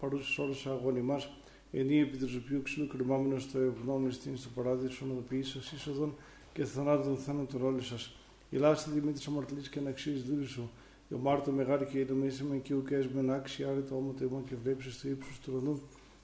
παρούσας 0.00 0.38
όρος 0.38 0.66
αγών 0.66 0.96
ημάς, 0.96 1.30
ενή 1.72 2.00
επί 2.00 2.16
του 2.16 2.42
οποίου 2.44 2.62
ξύλου 2.62 2.86
κρεμάμενος 2.86 3.42
στο 3.42 3.58
ευγνώμη 3.58 4.12
στην 4.12 4.36
στο 4.36 4.48
παράδεισο 4.54 5.04
οδοποιήσας 5.10 5.72
είσοδον 5.72 6.14
και 6.52 6.64
θανάτων 6.64 7.16
θάνατον 7.16 7.62
όλοι 7.62 7.82
σας. 7.82 8.17
Ηλάστε 8.50 8.90
τιμή 8.90 9.12
της 9.12 9.26
αμαρτλής 9.26 9.68
και 9.68 9.78
αναξίας 9.78 10.22
δούλη 10.22 10.46
σου, 10.46 10.70
η 11.08 11.14
ομάρτο 11.14 11.50
μεγάλη 11.50 11.84
και 11.84 11.98
ειδομήσαμε 11.98 12.56
και 12.56 12.74
ουκές 12.74 13.06
με 13.06 13.34
άξι 13.34 13.64
άρη 13.64 13.82
το 13.88 13.94
όμο 13.94 14.14
ημών 14.22 14.44
και 14.44 14.54
βλέψει 14.62 14.90
στο 14.90 15.08
ύψος 15.08 15.38
του 15.42 15.52
ουρανού, 15.54 15.80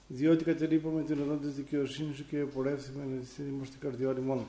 διότι 0.07 0.43
κατερρύπαμε 0.43 1.01
την 1.03 1.21
οδόν 1.21 1.41
τη 1.41 1.47
δικαιοσύνη 1.47 2.13
σου 2.13 2.25
και 2.29 2.37
πορεύθυμε 2.37 3.03
να 3.05 3.19
τη 3.19 3.65
στην 3.67 3.79
καρδιόλη 3.79 4.21
μόνο. 4.21 4.45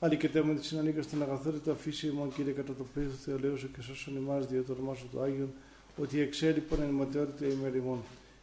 Άλλη 0.00 0.16
και 0.16 0.28
τέμα 0.28 0.54
της 0.54 0.66
συνανίκας 0.66 1.04
στην 1.04 1.22
αγαθότητα 1.22 1.74
φύση 1.74 2.06
ημών, 2.06 2.32
κύριε, 2.32 2.52
κατά 2.52 2.74
το 2.74 2.84
πλήθος 2.94 3.20
Θεολέου 3.20 3.54
και 3.54 3.82
σώσον 3.82 4.16
ημά 4.16 4.38
δια 4.38 4.62
το 4.62 4.72
όνομά 4.72 4.94
σου 4.94 5.08
του 5.10 5.20
Άγιον, 5.20 5.52
ότι 5.96 6.20
εξέλιπον 6.20 6.82
εν 6.82 6.88
ματαιότητα 6.88 7.46
ημερημών. 7.46 7.98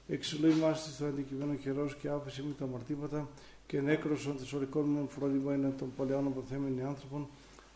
Εξηλού 0.07 0.49
ημάς 0.49 0.91
στο 0.93 1.05
αντικειμένο 1.05 1.55
χερό 1.55 1.89
και 2.01 2.09
άφηση 2.09 2.41
με 2.41 2.53
τα 2.59 2.65
αμαρτήματα 2.65 3.27
και 3.67 3.81
νέκρωσον 3.81 4.37
της 4.37 4.53
ορικών 4.53 4.85
μου 4.89 5.07
φροντιμών 5.07 5.73
των 5.77 5.93
παλαιών 5.97 6.27
αποθέμενοι 6.27 6.81
άνθρωπον, 6.83 7.27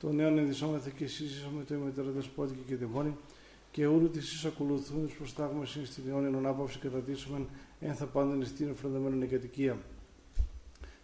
των 0.01 0.15
νέων 0.15 0.37
ενδυσόμεθα 0.37 0.89
και 0.89 1.03
εσείς 1.03 1.47
με 1.57 1.63
το 1.63 1.73
ημετέρα 1.73 2.09
δεσπότικη 2.09 2.63
και 2.67 2.75
δαιμόνι, 2.75 3.15
και 3.71 3.85
ούρου 3.85 4.09
τη 4.09 4.19
εις 4.19 4.45
ακολουθούν 4.45 5.05
εις 5.05 5.13
προστάγουμε 5.13 5.65
στην 5.65 6.03
αιώνιον 6.07 6.35
ανάπαυση 6.35 6.79
κατατήσουμε 6.79 7.45
εν 7.79 7.95
θα 7.95 8.05
πάντων 8.05 8.41
εις 8.41 8.53
την 8.53 8.69
εφροντεμένων 8.69 9.21
εγκατοικία. 9.21 9.77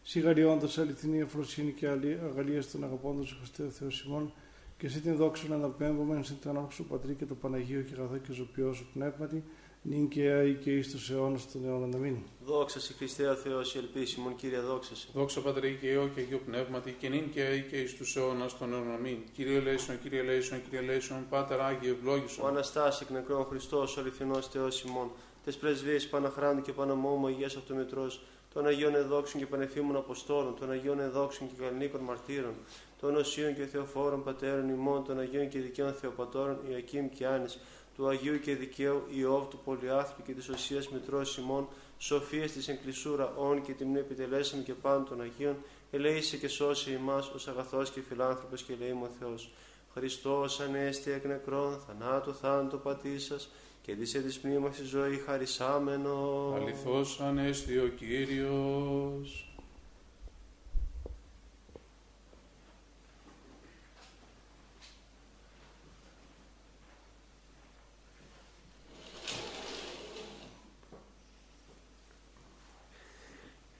Σιγαριώντας 0.03 0.77
αληθινή 0.77 1.19
εφροσύνη 1.19 1.71
και 1.71 1.87
αγαλία 1.87 2.61
στον 2.61 2.83
αγαπώντος 2.83 3.37
Χριστέ 3.39 3.69
Θεό 3.69 3.89
Σιμών, 3.89 4.33
και 4.77 4.85
εσύ 4.85 5.01
την 5.01 5.15
δόξα 5.15 5.47
να 5.47 5.55
αναπέμπουμε 5.55 6.23
σε 6.23 6.33
την 6.33 6.49
ανόχου 6.49 6.83
Πατρί 6.83 7.13
και 7.13 7.25
το 7.25 7.35
Παναγίο 7.35 7.81
και 7.81 7.93
καθό 7.95 8.17
και 8.17 8.33
ζωπιό 8.33 8.73
σου 8.73 8.87
πνεύματι, 8.93 9.43
νυν 9.81 10.07
και 10.07 10.29
αή 10.31 10.53
και 10.53 10.71
εις 10.71 10.91
τους 10.91 11.09
αιώνας 11.09 11.51
των 11.51 11.65
αιώνων. 11.65 11.95
Αμήν. 11.95 12.17
Δόξα 12.45 12.79
σε 12.79 12.93
Χριστέ 12.93 13.27
ο 13.27 13.35
Θεός, 13.35 13.75
η 13.75 13.77
ελπίσιμον 13.77 14.35
Κύριε 14.35 14.59
δόξα 14.59 14.95
σε. 14.95 15.07
Δόξα 15.13 15.41
Πατρί 15.41 15.77
και 15.81 15.87
Υιό 15.87 16.09
και 16.15 16.19
Αγίο 16.19 16.41
Πνεύματι, 16.45 16.95
και 16.99 17.09
νυν 17.09 17.31
και 17.31 17.41
αή 17.41 17.61
και 17.61 17.75
εις 17.75 17.95
τους 17.95 18.15
αιώνας 18.15 18.57
των 18.57 18.73
αιώνων. 18.73 18.93
Αμήν. 18.93 19.17
Κύριε 19.33 19.59
Λέησον, 19.59 20.01
Κύριε 20.01 20.21
Λέησον, 20.21 20.61
Κύριε 20.63 20.81
Λέησον, 20.81 21.25
Πάτερ 21.29 21.61
Άγιο, 21.61 21.91
ευλόγησον. 21.91 22.45
Ο 22.45 22.47
Αναστάς 22.47 23.01
εκ 23.01 23.09
νεκρών 23.09 23.45
Χριστός, 23.45 23.97
ο 23.97 23.99
αληθινός 23.99 24.47
Θεός 24.47 24.81
ημών, 24.83 25.11
τες 25.43 25.57
πρεσβείες 25.57 26.07
Παναχράντου 26.07 26.61
και 26.61 26.73
Παναμόμου 26.73 27.27
Αγίας 27.27 27.55
Αυτομητρός, 27.55 28.21
των 28.53 28.65
Αγίων 28.65 28.95
Εδόξων 28.95 29.39
και 29.39 29.47
Πανεφήμων 29.47 29.95
Αποστόλων, 29.95 30.55
των 30.59 30.71
Αγίων 30.71 30.99
Εδόξων 30.99 31.47
και 31.47 31.53
Καλνίκων 31.63 32.01
Μαρτύρων, 32.01 32.53
των 32.99 33.15
Οσίων 33.15 33.55
και 33.55 33.65
Θεοφόρων 33.65 34.23
Πατέρων 34.23 34.69
ημών, 34.69 35.03
των 35.03 35.19
Αγίων 35.19 35.49
και 35.49 35.59
Δικαίων 35.59 35.93
Θεοπατώρων 35.93 36.57
Ιακήμ 36.69 37.09
και 37.09 37.25
Άνης, 37.25 37.59
του 37.97 38.07
Αγίου 38.07 38.39
και 38.39 38.55
Δικαίου 38.55 39.03
Ιώβ 39.09 39.47
του 39.47 39.59
Πολυάθρου 39.65 40.23
και 40.23 40.31
της 40.31 40.49
Οσίας 40.49 40.89
Μητρός 40.89 41.37
ημών, 41.37 41.67
σοφίας 41.97 42.51
της 42.51 42.67
Εγκλησούρα 42.67 43.33
όν 43.37 43.61
και 43.61 43.71
τιμνή 43.71 43.99
επιτελέσαμε 43.99 44.63
και 44.63 44.73
πάνω 44.73 45.03
των 45.03 45.21
Αγίων, 45.21 45.55
ελέησε 45.91 46.37
και 46.37 46.47
σώσε 46.47 46.91
ημάς 46.91 47.29
ως 47.29 47.47
αγαθός 47.47 47.89
και 47.89 48.01
φιλάνθρωπος 48.01 48.63
και 48.63 48.73
ελεήμων 48.73 49.09
Θεός. 49.19 49.51
Χριστός 49.93 50.59
ανέστη 50.59 51.11
εκ 51.11 51.25
νεκρών, 51.25 51.79
θανάτου 51.87 52.35
θάνατο 52.35 52.77
πατήσας, 52.77 53.49
και 53.81 53.95
της 53.95 54.11
της 54.11 54.39
πνεύμα 54.39 54.71
στη 54.71 54.83
ζωή 54.83 55.17
χαρισάμενο. 55.25 56.51
Αληθώς 56.55 57.19
ανέστη 57.19 57.77
ο 57.77 57.87
Κύριος. 57.87 59.46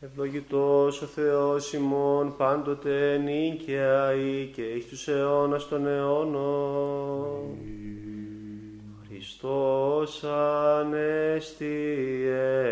Ευλογητός 0.02 1.02
ο 1.02 1.06
Θεός 1.06 1.74
ημών 1.74 2.36
πάντοτε 2.38 3.18
νίκαια 3.18 4.14
ή 4.14 4.46
και 4.46 4.62
εις 4.62 4.88
τους 4.88 5.08
αιώνας 5.08 5.68
των 5.68 5.88
αιώνων. 5.88 7.58
Χριστός 9.08 10.24
ανέστη 10.24 11.76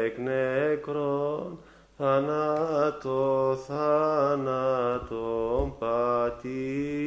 εκ 0.05 0.17
νεκρών, 0.17 1.59
θανάτω 1.97 3.57
θάνατον 3.67 5.73
πατήσας 5.79 7.01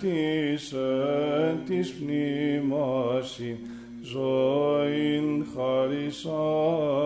της 0.00 0.72
εν 0.72 1.64
της 1.66 1.92
πνήμαση 1.92 3.58
ζωήν 4.02 5.46
χαρισάμενος. 5.54 7.00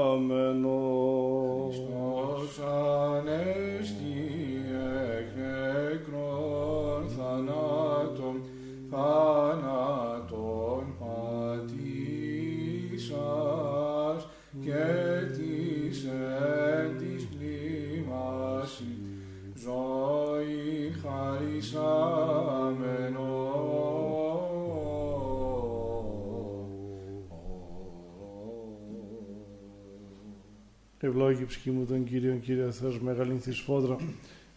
Ευλόγη 31.16 31.44
ψυχή 31.44 31.70
μου 31.70 31.84
τον 31.84 32.04
Κύριον, 32.04 32.40
Κύριε 32.40 32.70
Θεός, 32.70 33.00
μεγαλήν 33.00 33.40
σφόδρα, 33.50 33.96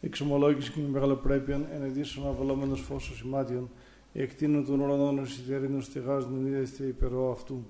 εξομολόγηση 0.02 0.72
και 0.72 0.80
με 0.80 0.88
μεγάλο 0.88 1.16
πρέπειαν, 1.16 1.68
ενεδίσσον 1.74 2.28
αβαλόμενος 2.28 2.82
φως 2.82 3.12
σημάτιον, 3.16 3.70
εκτείνουν 4.14 4.66
των 4.66 4.80
ουρανών 4.80 5.20
εσυτερίνων 5.20 5.82
στεγάζουν 5.82 6.46
είδε 6.46 6.66
στε 6.66 6.86
υπερό 6.86 7.32
αυτού. 7.32 7.66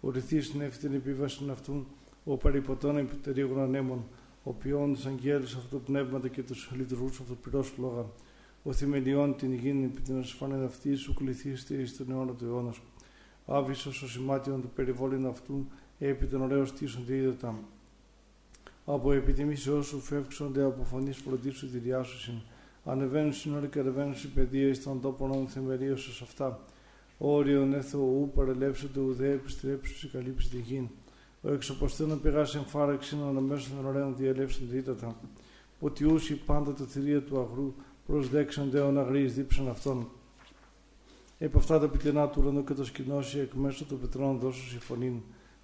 Ορυθείς 0.00 0.54
νεύτη 0.54 0.78
την 0.78 0.94
επίβαση 0.94 1.44
αυτού, 1.50 1.86
ο 2.24 2.36
παρυποτών 2.36 2.96
επιτερίγων 2.96 3.60
ανέμων, 3.60 4.04
ο 4.42 4.50
ποιόν 4.52 4.94
τους 4.94 5.06
αγγέλους 5.06 5.54
αυτού 5.54 5.80
πνεύματα 5.80 6.28
και 6.28 6.42
τους 6.42 6.70
λειτουργούς 6.76 7.20
αυτού 7.20 7.36
πυρός 7.36 7.68
φλόγα. 7.68 8.06
Ο 8.62 8.72
θημελιών 8.72 9.36
την 9.36 9.52
γη 9.52 9.68
επί 9.84 10.00
την 10.00 10.18
ασφάνεια 10.18 10.64
αυτής 10.64 11.00
σου 11.00 11.14
κληθήστε 11.14 11.74
εις 11.74 11.96
τον 11.96 12.10
αιώνα 12.10 12.32
του 12.32 12.44
αιώνας. 12.44 12.80
Άβυσος 13.46 14.02
ο 14.02 14.08
σημάτιον 14.08 14.60
του 14.60 14.70
περιβόλην 14.74 15.26
αυτού, 15.26 15.66
επί 15.98 16.26
των 16.26 16.42
ωραίων 16.42 16.66
στήσονται 16.66 17.16
είδωτα. 17.16 17.54
Από 18.84 19.12
επιτιμήσεώ 19.12 19.82
σου 19.82 20.00
φεύξονται 20.00 20.64
από 20.64 20.84
φωνής 20.84 21.16
φροντίσου 21.16 21.66
διριάσουσιν. 21.66 22.34
Ανεβαίνουν 22.84 23.32
σύνορα 23.32 23.66
και 23.66 23.78
ανεβαίνουν 23.78 24.16
σε 24.16 24.28
παιδεία 24.28 24.68
εις 24.68 24.82
των 24.82 25.00
τόπων 25.00 25.30
όν 25.30 25.48
θεμερίωσος 25.48 26.22
αυτά. 26.22 26.60
Όριον 27.18 27.74
έθω 27.74 27.98
ου 27.98 28.30
παρελεύσονται 28.34 29.00
ουδέ 29.00 29.30
επιστρέψου 29.30 29.98
σε 29.98 30.06
καλύψη 30.06 30.48
τη 30.48 30.56
γη. 30.56 30.90
Ο 31.42 31.52
εξοποστένων 31.52 32.20
πηγάς 32.20 32.54
εν 32.54 32.64
φάραξιν 32.64 33.18
αναμέσω 33.22 33.68
των 33.76 33.86
ωραίων 33.86 34.16
διελεύσεων 34.16 34.68
δίτατα. 34.70 35.16
Ποτιούσι 35.78 36.34
πάντα 36.34 36.72
τα 36.72 36.84
θηρία 36.84 37.22
του 37.22 37.40
αγρού 37.40 37.74
προσδέξονται 38.06 38.80
όν 38.80 38.98
αγρείς 38.98 39.34
δίψαν 39.34 39.68
αυτών. 39.68 40.08
Επ' 41.38 41.56
αυτά 41.56 41.78
τα 41.78 41.88
πιτλινά 41.88 42.28
του 42.28 42.40
ουρανού 42.42 42.64
και 42.64 42.74
το 42.74 42.84
σκηνώσει 42.84 43.38
εκ 43.38 43.52
μέσω 43.52 43.84
των 43.84 44.00
πετρών 44.00 44.38
δώσου 44.38 44.68
συμφωνήν. 44.68 45.20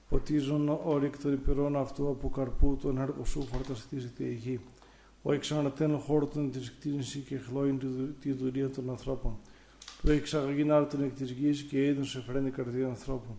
Ποτίζουν 0.08 0.78
όλοι 0.84 1.06
εκ 1.06 1.18
των 1.18 1.32
υπηρών 1.32 1.76
αυτού 1.76 2.08
από 2.08 2.28
καρπού 2.28 2.78
τον 2.82 2.98
έργο 2.98 3.24
σου 3.24 3.48
φορταστίζεται 3.52 4.24
η 4.24 4.34
γη. 4.34 4.60
Ο 5.22 5.32
εξανατένων 5.32 5.98
χόρτων 5.98 6.50
της 6.50 6.72
κτίνηση 6.72 7.18
και 7.18 7.38
χλώην 7.38 7.80
τη 8.20 8.32
δουλεία 8.32 8.70
των 8.70 8.90
ανθρώπων. 8.90 9.36
Του 10.02 10.10
εξαγαγήν 10.10 10.72
άρτων 10.72 11.02
εκ 11.02 11.14
της 11.14 11.30
γης 11.30 11.62
και 11.62 11.86
είδων 11.86 12.04
σε 12.04 12.20
φρένη 12.20 12.50
καρδία 12.50 12.86
ανθρώπων. 12.86 13.36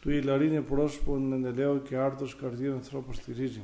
Του 0.00 0.10
ηλαρίνε 0.10 0.60
πρόσωπον 0.60 1.32
εν 1.32 1.44
ελαίο 1.44 1.78
και 1.78 1.96
άρτος 1.96 2.36
καρδία 2.36 2.72
ανθρώπων 2.72 3.14
στηρίζει. 3.14 3.62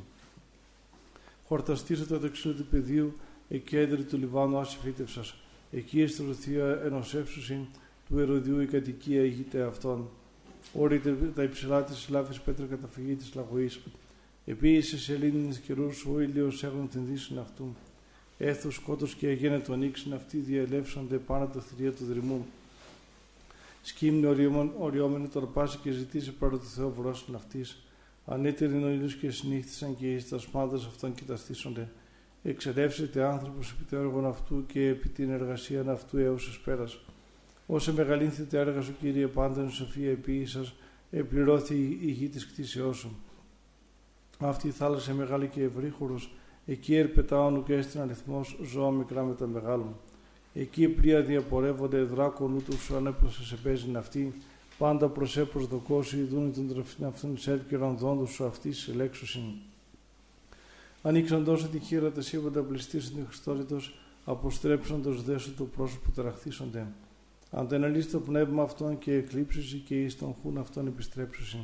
Χορταστήσε 1.45 2.05
το 2.05 2.19
δεξιό 2.19 2.53
του 2.53 2.67
πεδίου, 2.67 3.13
εκέντρη 3.49 4.03
του 4.03 4.19
Λιβάνου 4.19 4.59
άση 4.59 4.79
φύτευσας. 4.79 5.35
Εκεί 5.71 6.01
εστρωθία 6.01 6.81
ενωσεύσουσιν 6.85 7.67
του 8.09 8.19
ερωδιού 8.19 8.61
η 8.61 8.67
κατοικία 8.67 9.23
ηγείται 9.23 9.63
αυτών. 9.63 10.09
Όρειτε 10.73 11.17
τα 11.35 11.43
υψηλά 11.43 11.83
της 11.83 12.09
λάφης 12.09 12.41
πέτρα 12.41 12.67
καταφυγή 12.67 13.15
της 13.15 13.35
λαγωής. 13.35 13.81
Επίση 14.45 14.99
σε 14.99 15.13
Ελλήνινε 15.13 15.55
καιρούς 15.67 16.07
ο 16.07 16.21
ήλιος 16.21 16.65
έχουν 16.65 16.89
την 16.89 17.07
δύση 17.07 17.35
αυτού. 17.41 17.77
Έθους 18.39 18.75
σκότο 18.75 19.07
και 19.07 19.27
αγένε 19.27 19.59
τον 19.59 19.83
ίξιν 19.83 20.15
αυτοί 20.15 20.37
διελεύσονται 20.37 21.17
πάνω 21.17 21.47
τα 21.47 21.61
θηρία 21.61 21.93
του 21.93 22.05
δρυμού. 22.05 22.47
Σκύμνη 23.83 24.27
οριόμενη 24.79 25.29
τορπάσει 25.29 25.79
και 25.83 25.91
ζητήσει 25.91 26.33
παρά 26.33 26.59
το 26.59 26.65
Θεό 26.65 26.91
βρόσιν 26.91 27.35
αυτής. 27.35 27.83
Ανέτεροι 28.27 28.85
ο 28.85 28.89
ήλιος 28.89 29.15
και 29.15 29.31
συνήθισαν 29.31 29.97
και 29.97 30.15
ει 30.15 30.23
τα 30.23 30.39
σπάντα 30.39 30.77
αυτών 30.77 31.15
κοιταστήσονται. 31.15 31.89
Εξερεύσετε 32.43 33.25
άνθρωπος 33.25 33.71
επί 33.71 33.85
το 33.91 33.97
έργο 33.97 34.27
αυτού 34.27 34.67
και 34.67 34.89
επί 34.89 35.09
την 35.09 35.31
εργασία 35.31 35.85
αυτού 35.89 36.19
έως 36.19 36.61
πέρας. 36.65 37.01
Όσε 37.75 37.93
μεγαλύνθητε 37.93 38.59
έργα 38.59 38.81
σου, 38.81 38.95
Κύριε, 39.01 39.27
πάντα 39.27 39.69
σοφία 39.69 40.11
επί 40.11 40.45
σας, 40.47 40.75
επληρώθη 41.11 41.99
η 42.01 42.11
γη 42.11 42.29
της 42.29 42.47
κτήσεώς 42.47 42.97
σου. 42.97 43.17
Αυτή 44.39 44.69
η 44.69 44.71
θάλασσα 44.71 45.15
μεγάλη 45.15 45.47
και 45.47 45.63
ευρύχωρος, 45.63 46.33
εκεί 46.67 46.97
ερπετά 46.97 47.45
όνου 47.45 47.63
και 47.63 47.75
έστειν 47.75 48.01
αριθμός 48.01 48.59
ζώα 48.63 48.91
μικρά 48.91 49.23
με 49.23 49.35
τα 49.35 49.47
μεγάλων. 49.47 49.97
Εκεί 50.55 50.89
πλοία 50.89 51.23
διαπορεύονται 51.23 52.03
δράκων 52.03 52.55
ούτω 52.55 52.77
σου 52.77 52.97
ανέπλασε 52.97 53.45
σε 53.45 53.57
παίζει 53.57 53.97
αυτή, 53.97 54.35
πάντα 54.79 55.09
προσέ 55.09 55.45
προσδοκώσει, 55.45 56.17
ειδούν 56.17 56.55
τον 56.55 56.69
τροφήν 56.69 57.05
αυτόν 57.05 57.39
σέρκυραν 57.39 57.97
δόντους 57.97 58.31
σου 58.31 58.45
αυτής 58.45 58.79
σε 58.79 58.93
λέξουσιν. 58.93 59.43
Ανοίξαν 61.03 61.45
τόσο 61.45 61.69
τη 61.69 61.79
χείρα 61.79 62.13
τα 62.13 62.21
σύμπαντα 62.21 62.61
πληστήσουν 62.63 63.15
την 63.15 63.27
Χριστόρητο, 63.27 63.81
αποστρέψαν 64.25 65.03
το 65.03 65.11
δέσου 65.11 65.55
του 65.55 65.71
πρόσωπου 67.53 67.61
τεραχθήσονται. 67.61 67.61
Αν 67.61 67.69
δεν 67.69 67.85
αλύσει 67.85 68.09
το 68.09 68.21
πνεύμα 68.21 68.63
αυτόν 68.63 68.99
και 68.99 69.13
εκλείψουσι 69.13 69.79
και 69.79 70.03
εις 70.03 70.19
τον 70.19 70.35
χούν 70.43 70.59
αυτόν 70.59 70.87
επιστρέψουσι. 70.87 71.59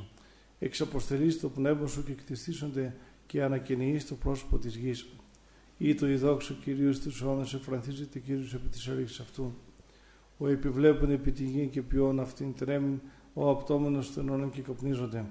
Εξαποστελεί 0.58 1.34
το 1.34 1.48
πνεύμα 1.48 1.86
σου 1.86 2.04
και 2.04 2.12
κτιστήσονται 2.12 2.96
και 3.26 3.42
ανακαινεί 3.42 4.02
το 4.02 4.14
πρόσωπο 4.14 4.58
της 4.58 4.76
γης. 4.76 5.06
Ή 5.78 5.94
το 5.94 6.08
ειδόξο 6.08 6.54
κυρίω 6.54 6.92
του 6.92 7.24
αιώνα 7.24 7.46
εφρανθίζεται 7.54 8.18
κύριος 8.18 8.54
επί 8.54 8.68
της 8.68 8.86
έργη 8.86 9.20
αυτού. 9.20 9.54
Ο 10.38 10.48
επιβλέπουν 10.48 11.10
επί 11.10 11.32
τη 11.32 11.44
γη 11.44 11.66
και 11.66 11.82
ποιόν 11.82 12.20
αυτήν 12.20 12.54
τρέμην, 12.54 13.00
ο 13.34 13.50
απτόμενος 13.50 14.06
στενών 14.06 14.50
και 14.50 14.62
κοπνίζονται. 14.62 15.24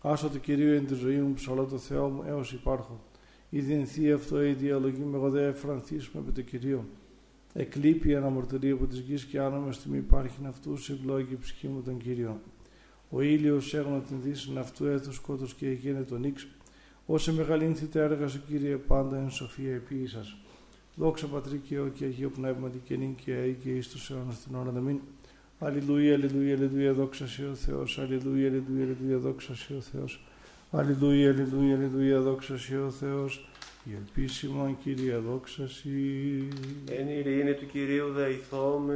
Άσο 0.00 0.28
το 0.28 0.38
κυρίω 0.38 0.74
εν 0.74 0.86
τη 0.86 0.94
ζωή 0.94 1.16
μου, 1.16 1.32
ψαλώ 1.32 1.64
το 1.64 1.78
Θεό 1.78 2.08
μου, 2.08 2.22
έως 2.26 2.52
υπάρχω. 2.52 3.00
Η 3.50 3.60
δυνθή 3.60 4.12
αυτό 4.12 4.44
η 4.44 4.52
διαλογή 4.52 5.02
με 5.02 5.16
εγώ 5.16 5.30
δεν 5.30 5.48
εφρανθίσουμε 5.48 6.22
επί 6.22 6.32
το 6.32 6.42
κυρίω. 6.42 6.84
Εκλείπει 7.56 8.08
η 8.08 8.14
αναμορτερία 8.14 8.72
από 8.72 8.86
τη 8.86 8.96
γης 8.96 9.24
και 9.24 9.40
άνομα 9.40 9.72
στιγμή 9.72 9.96
υπάρχει 9.96 10.38
αυτού, 10.46 10.72
ευλόγη 10.72 11.32
η 11.32 11.36
ψυχή 11.40 11.68
μου 11.68 11.82
τον 11.82 11.98
κύριο. 11.98 12.40
Ο 13.10 13.20
ήλιος 13.20 13.74
έγνω 13.74 14.02
την 14.08 14.16
δύση 14.22 14.50
αυτού 14.58 14.86
έθους 14.86 15.14
σκότω 15.14 15.46
και 15.56 15.68
έγινε 15.68 16.02
τον 16.02 16.24
ύξ. 16.24 16.46
Όσε 17.06 17.32
μεγαλύνθητε 17.32 18.02
έργα 18.02 18.28
σου, 18.28 18.42
κύριε, 18.46 18.76
πάντα 18.76 19.16
εν 19.16 19.30
σοφία 19.30 19.74
επί 19.74 20.06
σα. 20.06 20.22
Δόξα 21.02 21.26
Πατρί 21.26 21.58
και 21.58 21.80
ο 21.80 21.88
και 21.94 22.04
Αγίο 22.04 22.30
Πνεύματι 22.30 22.80
και 22.84 22.96
νυν 22.96 23.14
και 23.14 23.32
αή 23.32 23.56
και 23.62 23.70
εις 23.70 23.88
τους 23.88 24.10
αιώνας 24.10 24.42
την 24.42 24.54
ώρα 24.54 24.72
να 24.72 24.80
μην. 24.80 25.00
Αλληλούια, 25.58 26.14
αλληλούια, 26.14 26.54
αλληλούια, 26.54 26.92
δόξα 26.92 27.26
σε 27.26 27.46
ο 27.46 27.54
Θεός. 27.54 27.98
Αλληλούια, 27.98 28.48
αλληλούια, 28.48 28.84
αλληλούια, 28.84 29.18
δόξα 29.18 29.54
σε 29.54 29.74
ο 29.74 29.80
Θεός. 29.80 30.24
Αλληλούια, 30.70 31.30
αλληλούια, 31.30 31.76
αλληλούια, 31.76 32.20
δόξα 32.20 32.58
σε 32.58 32.78
ο 32.78 32.90
Θεός. 32.90 33.48
Η 33.86 33.90
ελπίσιμον 33.96 34.76
Κύριε 34.82 35.16
δόξα 35.16 35.68
Σοι. 35.68 36.48
Εν 36.90 37.08
ειρήνη 37.08 37.54
του 37.54 37.66
Κυρίου 37.66 38.12
δεηθώμε. 38.12 38.94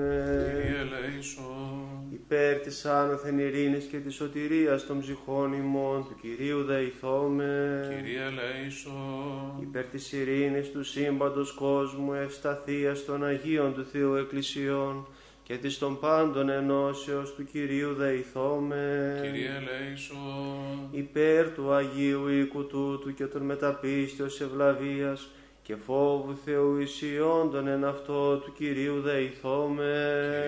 Κύριε 0.53 0.79
ελέησον. 0.79 2.13
Υπέρ 2.13 2.59
της 2.59 2.85
άνωθεν 2.85 3.39
ειρήνης 3.39 3.85
και 3.85 3.97
της 3.97 4.15
σωτηρίας 4.15 4.87
των 4.87 5.01
ψυχών 5.01 5.53
ημών 5.53 6.05
του 6.09 6.17
Κυρίου 6.21 6.65
δεηθώμε. 6.65 7.95
Κύριε 7.97 8.21
ελέησον. 8.21 9.63
Υπέρ 9.63 9.85
της 9.85 10.13
ειρήνης 10.13 10.71
του 10.71 10.85
σύμπαντος 10.85 11.53
κόσμου 11.53 12.13
ευσταθίας 12.13 13.05
των 13.05 13.25
Αγίων 13.25 13.75
του 13.75 13.85
Θεού 13.85 14.15
Εκκλησιών 14.15 15.07
και 15.49 15.57
της 15.57 15.79
των 15.79 15.99
πάντων 15.99 16.49
ενώσεως 16.49 17.35
του 17.35 17.45
Κυρίου 17.45 17.95
δεηθώμε. 17.95 19.19
Κύριε 19.23 19.49
ελέησον. 19.49 20.89
Υπέρ 20.91 21.51
του 21.51 21.73
Αγίου 21.73 22.29
οίκου 22.29 22.67
τούτου 22.67 23.15
και 23.15 23.25
των 23.25 23.43
μεταπίστεως 23.43 24.41
ευλαβίας 24.41 25.29
και 25.63 25.77
φόβου 25.87 26.39
Θεού 26.45 26.79
ισιόντων 26.79 27.69
εν 27.69 27.85
αυτό 27.85 28.37
του 28.37 28.53
Κυρίου 28.53 29.01
δεηθώμε. 29.01 29.95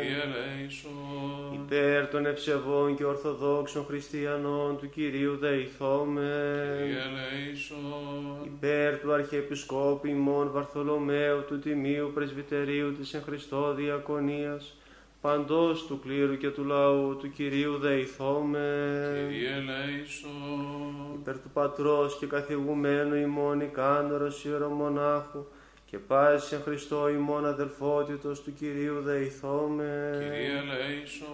Κύριε 0.01 0.23
ελέησον. 0.23 1.53
Υπέρ 1.53 2.09
των 2.09 2.27
ευσεβών 2.27 2.97
και 2.97 3.05
ορθοδόξων 3.05 3.85
χριστιανών 3.85 4.79
του 4.79 4.91
Κυρίου 4.91 5.37
δεηθώμε. 5.37 6.31
Κύριε 6.79 7.03
ελέησον. 7.03 8.45
Υπέρ 8.45 8.99
του 8.99 9.13
Αρχιεπισκόπου 9.13 10.07
ημών 10.07 10.51
Βαρθολομαίου 10.51 11.45
του 11.49 11.59
Τιμίου 11.59 12.11
Πρεσβυτερίου 12.15 12.93
της 12.93 13.15
εν 13.15 13.23
Χριστώ 13.23 13.75
Διακονίας, 13.75 14.75
παντός 15.21 15.87
του 15.87 16.01
κλήρου 16.01 16.37
και 16.37 16.51
του 16.51 16.65
λαού 16.65 17.17
του 17.17 17.31
Κυρίου 17.31 17.79
δεηθώμε. 17.79 19.27
Κύριε 19.29 19.53
ελέησον. 19.53 21.15
Υπέρ 21.15 21.35
του 21.41 21.51
Πατρός 21.53 22.17
και 22.19 22.27
καθηγουμένου 22.27 23.15
ημών 23.15 23.61
ικάνωρος 23.61 24.45
ιερομονάχου 24.45 25.45
και 25.85 25.99
πάση 25.99 26.55
εν 26.55 26.61
Χριστώ 26.63 27.09
ημών 27.09 27.47
αδελφότητος 27.47 28.43
του 28.43 28.53
Κυρίου 28.55 29.01
δεηθώμε. 29.01 30.17
Κύριε 30.19 30.59
ελέησον. 30.59 31.29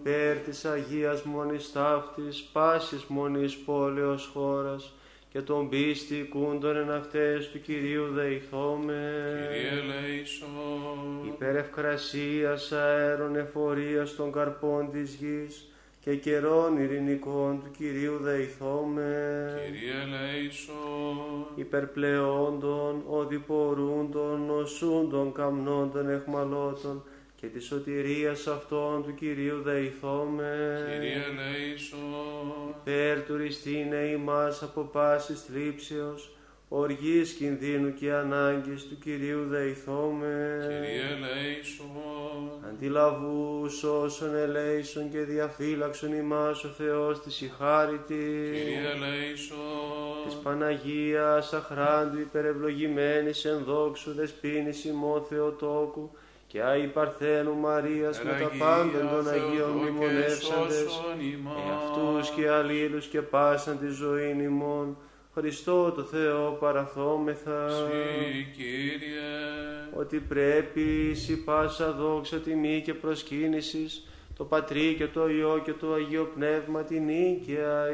Υπέρ 0.00 0.36
της 0.36 0.64
Αγίας 0.64 1.22
Μονής 1.22 1.72
Ταύτης, 1.72 2.42
πάσης 2.52 3.04
Μονής 3.04 3.56
πόλεως 3.56 4.30
χώρας 4.32 4.92
και 5.34 5.40
των 5.40 5.68
πίστη 5.68 6.28
κούντων 6.30 6.76
εν 6.76 6.90
αυτές 6.90 7.50
του 7.50 7.60
Κυρίου 7.60 8.06
δεηθώμε. 8.12 9.02
Κύριε 9.52 9.80
ελέησον. 9.80 10.48
Υπέρ 11.26 11.56
ευκρασίας 11.56 12.72
αέρων 12.72 13.36
εφορίας 13.36 14.14
των 14.14 14.32
καρπών 14.32 14.90
της 14.92 15.14
γης 15.14 15.68
και 16.00 16.16
καιρών 16.16 16.78
ειρηνικών 16.78 17.60
του 17.64 17.70
Κυρίου 17.76 18.18
δεηθώμε. 18.20 19.60
Κύριε 19.64 19.92
ελέησον. 20.02 21.46
Υπερπλεόντων, 21.54 23.02
οδηπορούντων, 23.08 24.44
νοσούντων, 24.46 25.32
καμνών 25.32 25.92
των 25.92 26.10
εχμαλώτων 26.10 27.02
και 27.44 27.50
της 27.50 27.66
σωτηρίας 27.66 28.46
αυτών 28.46 29.02
του 29.02 29.14
Κυρίου 29.14 29.62
δεηθώμε. 29.62 30.82
Κύριε 30.92 31.12
ελέησον. 31.12 31.98
Υπέρ 32.80 33.22
του 33.24 33.36
ριστήνε 33.36 33.96
ημάς 33.96 34.62
από 34.62 34.82
πάσης 34.82 35.42
θλίψεως, 35.42 36.36
οργής 36.68 37.32
κινδύνου 37.32 37.94
και 37.94 38.12
ανάγκης 38.12 38.84
του 38.88 38.98
Κυρίου 38.98 39.46
δεηθώμε. 39.48 40.58
Κύριε 40.60 41.02
ελέησον. 41.16 41.88
Αντιλαβούς 42.68 43.82
όσων 43.82 44.34
ελέησον 44.34 45.10
και 45.10 45.18
διαφύλαξον 45.18 46.12
ημάς 46.12 46.64
ο 46.64 46.68
Θεός 46.68 47.20
της 47.20 47.40
ηχάρητη. 47.40 48.50
Κύριε 48.52 48.90
ελέησον. 48.94 49.58
Της 50.24 50.34
Παναγίας 50.34 51.52
αχράντου 51.52 52.18
υπερευλογημένης 52.20 53.44
εν 53.44 53.62
δόξου 53.64 54.14
δεσπίνης 54.14 54.84
ημών 54.84 55.24
Θεοτόκου 55.28 56.10
και 56.54 56.62
Άι 56.62 56.86
Παρθένου 56.86 57.54
Μαρίας 57.54 58.22
με 58.22 58.30
τα 58.30 58.50
πάντων 58.58 59.08
των 59.10 59.28
Αγίων 59.28 59.70
μνημονεύσαντες 59.70 61.02
εαυτούς 61.68 62.30
και 62.30 62.48
αλλήλους 62.48 63.06
και 63.06 63.20
πάσαν 63.22 63.78
τη 63.78 63.86
ζωή 63.86 64.36
ημών 64.42 64.96
Χριστό 65.34 65.92
το 65.92 66.02
Θεό 66.02 66.56
παραθόμεθα 66.60 67.68
Συ, 67.68 68.44
Κύριε. 68.56 69.20
ότι 69.94 70.18
πρέπει 70.18 71.14
σι 71.14 71.44
πάσα 71.44 71.92
δόξα 71.92 72.36
τιμή 72.36 72.82
και 72.84 72.94
προσκύνησης 72.94 74.06
το 74.36 74.44
Πατρί 74.44 74.94
και 74.98 75.06
το 75.06 75.28
Υιό 75.28 75.60
και 75.64 75.72
το 75.72 75.92
Αγίο 75.92 76.30
Πνεύμα 76.34 76.82
την 76.82 77.04
νίκαια 77.04 77.84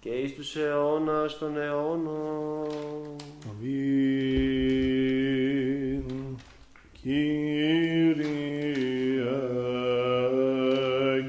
και 0.00 0.08
εις 0.08 0.34
τους 0.34 0.56
αιώνας 0.56 1.38
των 1.38 1.56
αιώνων. 1.56 2.66
Αμήν. 3.50 5.41
Κύριε 7.02 8.22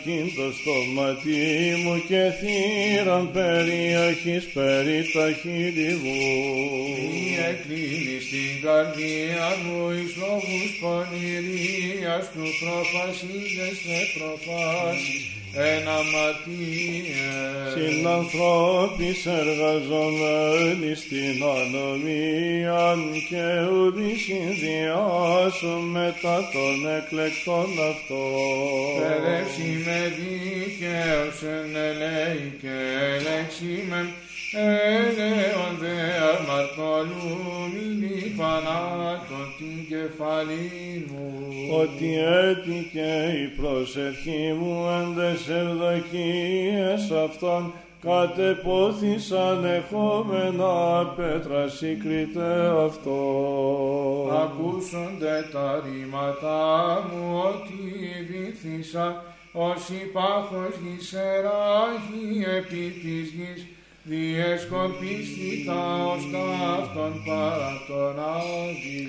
φυλακήν 0.03 0.35
το 0.35 0.51
στόματι 0.51 1.75
μου 1.83 2.03
και 2.07 2.31
θύραν 2.39 3.31
περιοχής 3.31 4.45
περί 4.53 5.05
τα 5.13 5.31
χείλη 5.41 5.93
μου. 6.03 6.19
Μη 7.11 7.37
εκκλίνεις 7.49 8.29
την 8.29 8.61
καρδία 8.63 9.47
μου 9.63 9.91
εις 9.91 10.15
λόγους 10.15 10.71
πονηρίας 10.81 12.25
του 12.33 12.45
προφασίζες 12.61 13.77
με 13.87 13.99
προφάσεις 14.15 15.25
εν 15.25 15.33
αματίες. 15.33 15.42
Συνανθρώπης 17.73 19.25
εργαζομένοι 19.25 20.95
στην 20.95 21.43
ανομία 21.43 22.95
και 23.29 23.45
ουδή 23.73 24.15
συνδυάσουν 24.15 25.81
μετά 25.91 26.49
των 26.53 26.75
εκλεκτών 26.97 27.69
αυτών. 27.91 29.01
Παιδεύσει 29.01 29.69
με 29.85 29.99
δίκαιος 30.17 31.41
εν 31.43 31.75
ελέη 31.75 32.53
και 32.61 32.75
ελέξη 33.15 33.83
με 33.89 34.13
έλεον 34.55 35.77
δε 35.79 35.97
αμαρτωλούν 36.31 37.71
ηλί 37.83 38.35
πανάτων 38.37 39.45
την 39.57 39.87
κεφαλή 39.87 41.05
μου. 41.09 41.31
ότι 41.81 42.17
έτυχε 42.17 43.13
η 43.43 43.47
προσευχή 43.61 44.53
μου 44.59 44.87
εν 44.99 45.15
τες 45.15 45.47
ευδοκίες 45.49 47.11
αυτών 47.25 47.73
κατεπόθησαν 48.01 49.65
εχόμενα 49.65 51.05
πέτρα 51.15 51.67
σύγκριτε 51.67 52.71
αυτό. 52.85 53.19
Ακούσονται 54.43 55.49
τα 55.51 55.83
ρήματά 55.85 57.07
μου 57.09 57.41
ότι 57.45 57.79
βήθησα 58.29 59.23
ως 59.51 59.89
υπάρχος 59.89 60.73
γης 60.83 61.13
εράχη 61.13 62.45
επί 62.57 62.93
της 63.01 63.29
γης 63.31 63.67
διεσκοπίστη 64.03 65.63
τα 65.65 65.81
ως 66.13 66.23
τα 66.31 66.45
αυτόν 66.77 67.13
παρά 67.25 67.73
τον 67.87 68.15
Άδη. 68.35 69.03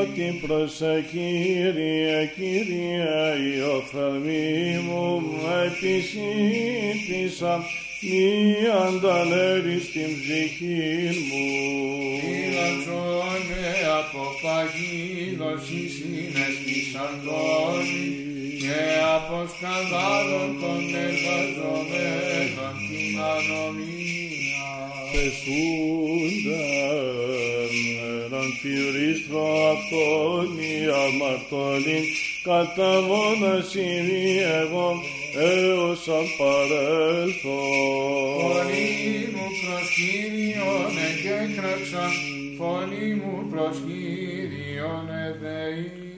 Ότι 0.00 0.40
προσε 0.46 1.04
Κύριε, 1.10 2.30
Κύριε, 2.36 3.22
η 3.50 3.60
οφθαλμή 3.76 4.78
μου 4.86 5.04
επισήτησα 5.66 7.54
μη 8.04 8.54
ανταλέρει 8.86 9.78
στην 9.88 10.10
ψυχή 10.20 10.92
μου. 11.26 11.46
Φύλαξονε 12.22 13.68
από 13.98 14.22
παγίδωση 14.42 15.82
συνέστησαν 15.94 17.12
τόνοι 17.24 18.06
και 18.62 18.80
από 19.16 19.36
σκανδάλων 19.52 20.50
των 20.60 20.80
εργαζομένων 21.06 22.74
την 22.88 23.20
ανομία. 23.34 24.21
Πεσούνται 25.12 26.64
έναν 28.24 28.48
πυρίστρο 28.62 29.44
αυτόν 29.72 30.58
η 30.58 30.76
αμαρτωλή 31.04 32.00
κατά 32.44 33.00
μονασίμη 33.00 34.38
εγώ 34.62 34.94
έως 35.34 36.08
αν 36.08 36.26
παρέλθω. 36.38 37.60
Φωνή 38.40 39.28
μου 39.32 39.46
προς 39.60 39.88
Κύριον 39.94 40.94
εκέκραξα, 41.08 42.04
φωνή 42.58 43.14
μου 43.14 43.46
προς 43.50 43.76
Κύριον 43.86 45.08
εδεήθη. 45.26 46.11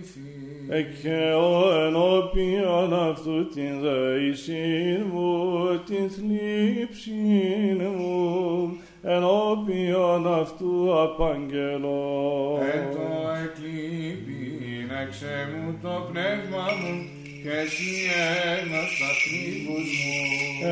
Εκαιώ 0.68 1.72
ενώπιον 1.87 2.94
αυτού 2.94 3.48
την 3.48 3.81
δεησήν 3.81 5.07
μου, 5.12 5.64
την 5.87 6.11
θλίψην 6.11 7.83
μου, 7.96 8.79
ενώπιον 9.03 10.35
αυτού 10.40 11.00
απαγγελώ. 11.03 12.59
Εν 12.74 12.90
το 12.92 13.31
εκλείπειν 13.44 14.90
εξ 15.03 15.22
μου 15.64 15.79
το 15.83 16.09
πνεύμα 16.11 16.64
μου 16.81 17.23
και 17.44 17.54
εσύ 17.64 17.92
έγνωστα 18.50 19.11
τρίβους 19.22 19.88
μου. 20.02 20.20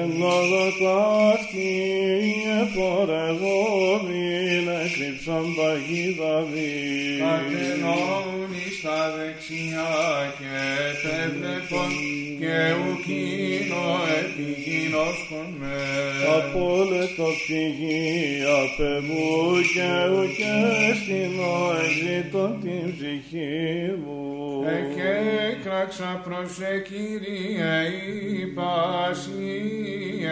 Εν 0.00 0.12
όδο 0.36 0.66
ταύτη 0.82 1.72
επορευόμην, 2.62 4.66
έκρυψαν 4.84 5.44
παγίδα 5.56 6.34
μη. 6.50 6.72
Κατενών 7.22 8.26
εις 8.60 8.76
τα 8.84 9.00
δεξιά 9.16 9.94
και 10.38 10.54
επέβλεπον 10.90 11.90
και 12.40 12.58
ουκίνο 12.84 13.86
επιγίνωσκον 14.20 15.48
με. 15.60 15.78
Απόλετο 16.36 17.28
πηγή 17.46 18.02
απ' 18.62 18.80
εμού 18.96 19.30
και 19.74 19.90
ουκέ 20.16 20.60
στην 21.00 21.32
εξήτων 21.82 22.50
την 22.62 22.84
ψυχή 22.96 23.60
μου. 24.02 24.21
Εκέκραξα 24.66 26.20
προς 26.24 26.54
σε 26.54 26.78
Κύριε 26.78 27.86
η 28.40 28.46
πάση 28.46 29.32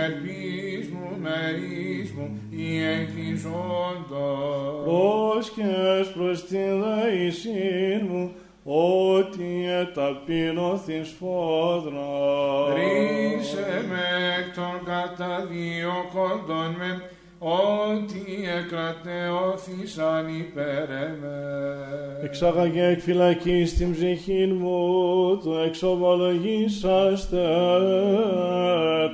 ελπίς 0.05 0.89
μου 0.89 1.19
μερίς 1.23 2.13
μου 2.13 2.41
η 2.51 2.85
εγχυζόντος. 2.85 4.85
Πρόσχες 4.85 6.13
προς 6.15 6.47
την 6.47 6.83
δεησήν 6.83 8.07
μου, 8.09 8.33
ότι 8.65 9.67
εταπείνωθη 9.81 11.05
σφόδρα. 11.05 12.75
Ρίσε 12.75 13.85
με 13.89 14.05
εκ 14.39 14.55
των 14.55 14.81
καταδιωκόντων 14.85 16.75
με, 16.79 17.03
ότι 17.43 18.25
εκρατεώθησαν 18.59 20.29
υπέρ 20.39 20.91
εμέ. 20.91 21.77
Εξάγαγε 22.23 22.87
εκ 22.87 23.01
φυλακής 23.01 23.77
την 23.77 23.93
ψυχή 23.93 24.47
μου, 24.47 25.39
το 25.45 25.59
εξομολογήσαστε 25.59 27.47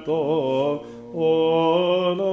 το 0.05 0.81
όνομα 1.15 2.27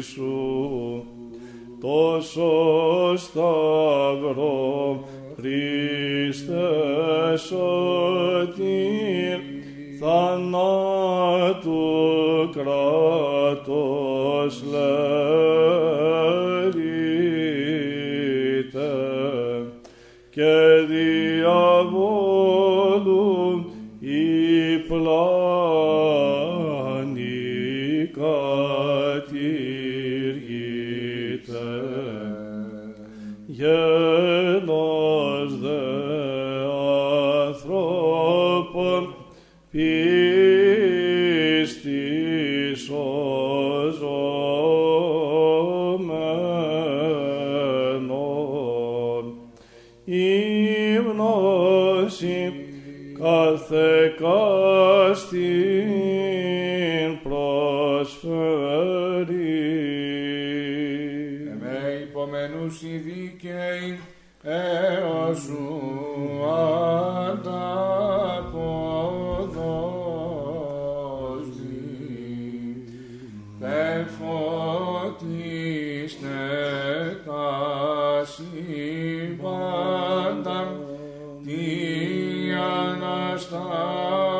σου. 0.00 1.04
Τόσο 1.80 2.52
σταυρό 3.16 5.04
Χριστέ 5.36 6.56
σωτήρ 7.36 8.76
θανάτου 10.00 10.85
κράτος 12.86 13.35
πάντα 79.42 80.58
τι 81.44 81.62
αναστάζει. 82.52 84.35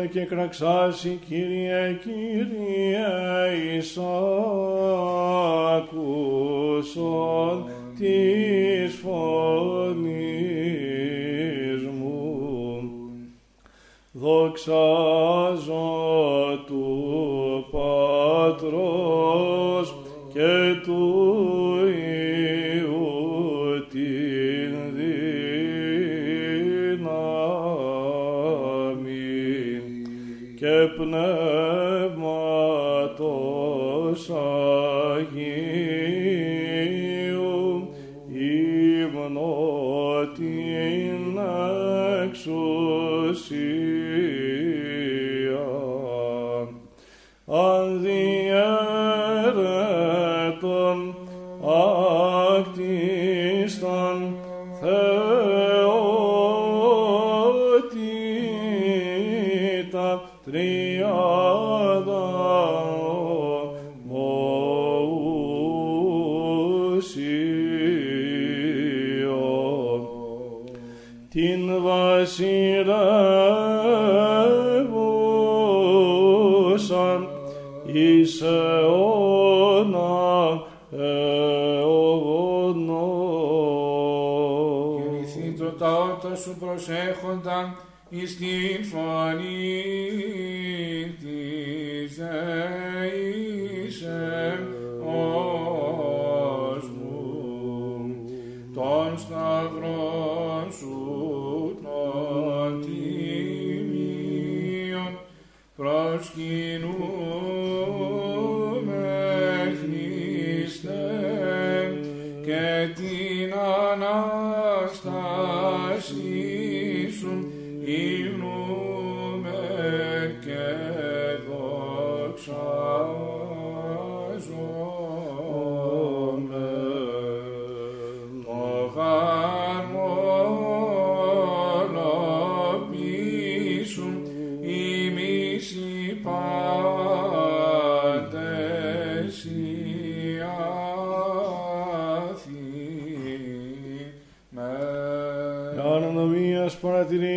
Σον 0.00 0.08
και 0.08 0.24
κυρια 0.24 1.12
Κύριε, 1.28 1.98
Κύριε 2.02 3.76
εισάκουσον 3.76 4.04
της 7.98 8.94
φωνής 9.02 10.22
μου. 11.98 12.88
Δοξάζω 14.12 15.79
Κηρυθήτω 85.02 85.70
το 85.70 85.86
ότα 85.86 86.36
σου 86.36 86.56
προσέχοντα 86.58 87.76
εις 88.08 88.36
την 88.36 88.84
φωνή 88.84 89.82
της. 91.20 92.18
Ε, 92.18 92.80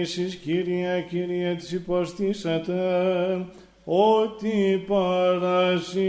Εσείς 0.03 0.35
Κύριε, 0.35 1.05
Κύριε 1.09 1.55
της 1.55 1.71
υποστήσατε, 1.71 2.73
ότι 3.83 4.83
παρασύωμη. 4.87 6.03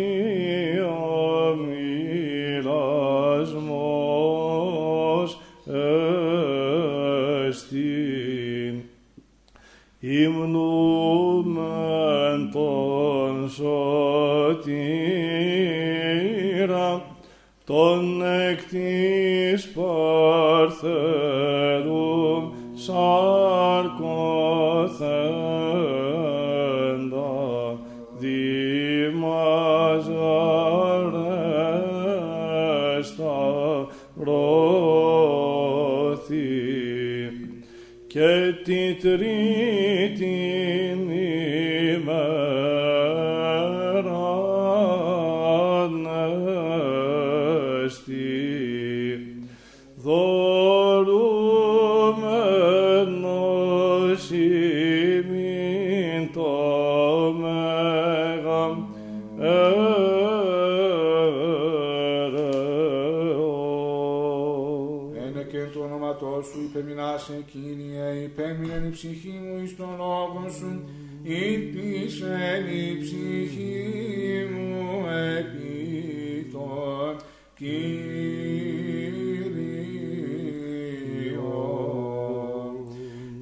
Κύριε, 68.45 68.55
υπέμεινε 68.57 68.87
η 68.87 68.91
ψυχή 68.91 69.41
μου 69.43 69.63
εις 69.63 69.77
τον 69.77 69.97
λόγο 69.97 70.49
σου, 70.59 70.89
ήλπισεν 71.23 72.67
η 72.67 72.99
ψυχή 73.01 74.47
μου 74.53 75.07
επί 75.09 76.51
των 76.53 77.17
Κύριων. 77.55 78.05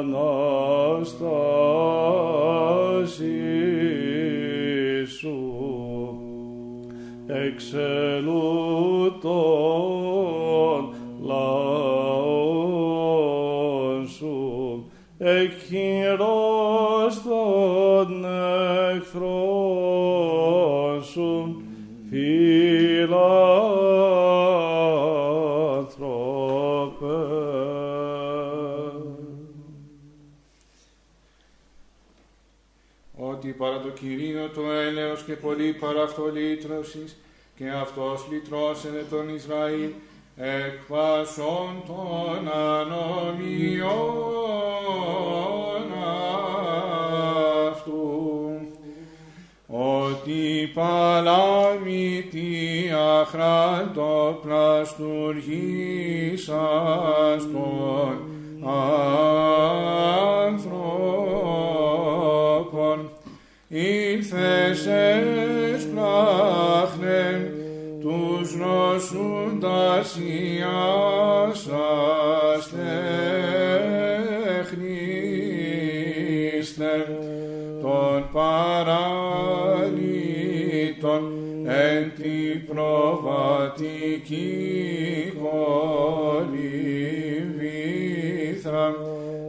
Αναστάσι 0.00 0.26
σου 5.18 5.38
εξελού 7.26 8.38
των 9.20 10.94
λαών 11.22 12.48
σου, 14.08 14.84
εκχειρός 15.18 16.47
Κυρίο 34.00 34.48
το 34.54 34.70
έλεος 34.70 35.22
και 35.22 35.32
πολύ 35.32 35.72
παρά 35.72 36.02
αυτό 36.02 36.30
λύτρωσης, 36.34 37.16
και 37.56 37.70
αυτός 37.70 38.26
λυτρώσενε 38.30 39.04
τον 39.10 39.34
Ισραήλ 39.34 39.90
εκβάσων 40.36 41.82
των 41.86 42.48
ανομιών 42.52 43.88
αυτού. 47.70 48.60
Ότι 49.66 50.70
παλάμητη 50.74 52.90
αχράντο 53.20 54.40
πλαστουργήσας 54.42 57.42
των 57.52 58.30
ανθρώπων 60.46 61.27
ήλθες 63.68 64.86
εσπράχνεν 65.74 66.30
τους 68.00 68.56
νοσούντας 68.56 70.18
ιάσας 70.58 71.80
τέχνηστε. 74.60 75.46
Των 77.82 78.28
παραλύτων 78.32 78.98
εν 81.66 82.12
τη 82.16 82.58
προβατική 82.66 84.02
κολυμβήθρα 85.40 86.68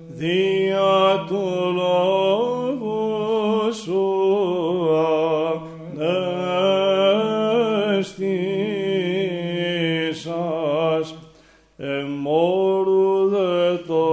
δια 0.08 1.24
του 1.28 1.44
λόγου 1.74 3.06
σου 3.84 4.04
ανέστησας. 7.98 8.26
Εμόρου 11.76 13.28
δε 13.28 13.76
το 13.86 14.04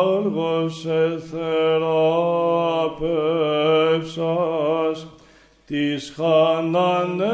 άλγος 0.00 0.86
εθεράπευσας 0.86 1.38
της 5.68 6.12
χανανέως 6.16 7.28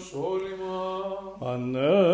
Ιεροσόλυμα, 0.00 0.78
Ανέβη 1.40 2.09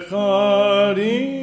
Charim. 0.00 1.41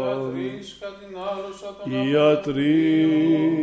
Ιατρείς 0.00 0.76
κατ' 0.80 1.02
άλλωσα 1.30 1.70
τον 1.82 1.90
Ιατρείς 2.12 3.59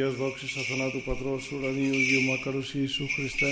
Αγίας 0.00 0.18
δόξης 0.18 0.56
αθανάτου 0.56 1.02
Πατρός 1.02 1.52
ουρανίου 1.52 1.94
Αγίου 2.00 2.30
Μακαρούς 2.30 2.74
Ιησού 2.74 3.06
Χριστέ, 3.16 3.50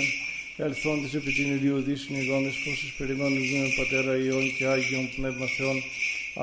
ελθόντες 0.57 1.13
επί 1.13 1.31
την 1.31 1.55
ηλίου 1.55 1.81
δύσιν 1.81 2.15
ειδώνες 2.15 2.55
φώσεις 2.63 2.95
περιμένουν 2.97 3.37
με 3.37 3.67
Πατέρα 3.77 4.17
Υιών 4.17 4.43
και 4.57 4.65
Άγιον 4.65 5.09
Πνεύμα 5.15 5.45
Θεών, 5.57 5.77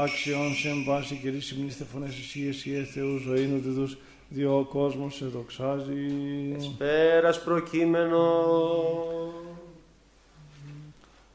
άξιον 0.02 0.54
σε 0.54 0.68
εμβάση 0.68 1.18
και 1.22 1.30
ρίσιμνη 1.30 1.70
στεφωνές 1.70 2.18
εσύ 2.18 2.46
εσύ 2.48 2.88
Θεού 2.92 3.18
ζωήν 3.18 3.54
ουδιδούς, 3.54 3.96
διό 4.28 4.58
ο 4.58 4.64
κόσμος 4.64 5.14
σε 5.14 5.26
δοξάζει. 5.26 6.06
Πέρας 6.78 7.42
προκείμενο. 7.42 8.24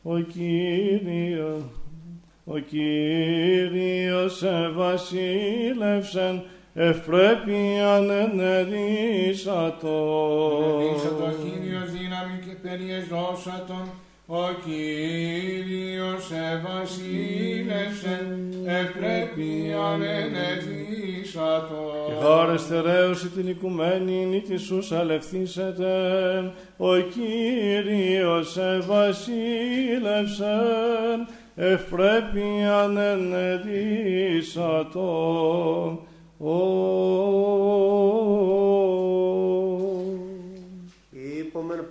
Ο 0.03 0.19
Κύριος, 0.19 1.63
ο 2.43 2.57
Κύριος 2.57 4.43
ευασίλευσεν, 4.43 6.43
ευπρέπειαν 6.73 8.09
ενερίσατο. 8.09 9.97
Ελίσατο 10.79 11.29
Κύριος 11.43 11.91
δύναμη 11.91 12.39
και 12.45 12.55
περιεζώσατον, 12.61 13.85
ο 14.25 14.43
Κύριος 14.65 16.31
ευασίλευσεν, 16.53 18.27
ευπρέπειαν 18.65 20.01
ενεδίσατο. 20.01 21.81
Και 22.07 22.13
χάρες 22.25 22.65
θεραίωση 22.65 23.27
την 23.27 23.47
οικουμένη 23.47 24.25
νήτησους 24.25 24.91
αλευθύσετε, 24.91 25.93
ο 26.77 26.95
Κύριος 26.97 28.57
ευασίλευσεν, 28.57 29.27
ευπρέπειαν 31.55 32.97
ενερίσατο. 32.97 33.69
Oh. 36.43 36.71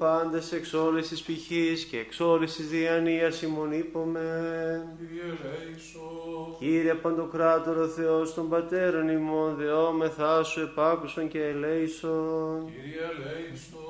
Πάντες 0.00 0.52
εξ 0.52 0.72
όλης 0.72 1.08
της 1.08 1.22
πηχής 1.22 1.84
και 1.84 1.98
εξ 1.98 2.20
όλης 2.20 2.54
της 2.54 2.68
διανοίας 2.68 3.42
ημών 3.42 3.72
είπομεν. 3.72 4.82
Κύριε 4.98 5.22
ελέησον. 5.22 6.56
Κύριε 6.58 6.94
Παντοκράτορο 6.94 7.86
Θεός 7.86 8.34
των 8.34 8.48
Πατέρων 8.48 9.08
ημών, 9.08 9.54
δεόμεθά 9.56 10.42
σου 10.42 10.60
επάκουσον 10.60 11.28
και 11.28 11.42
ελέησον. 11.44 12.66
Κύριε 12.66 13.06
ελέησον. 13.12 13.80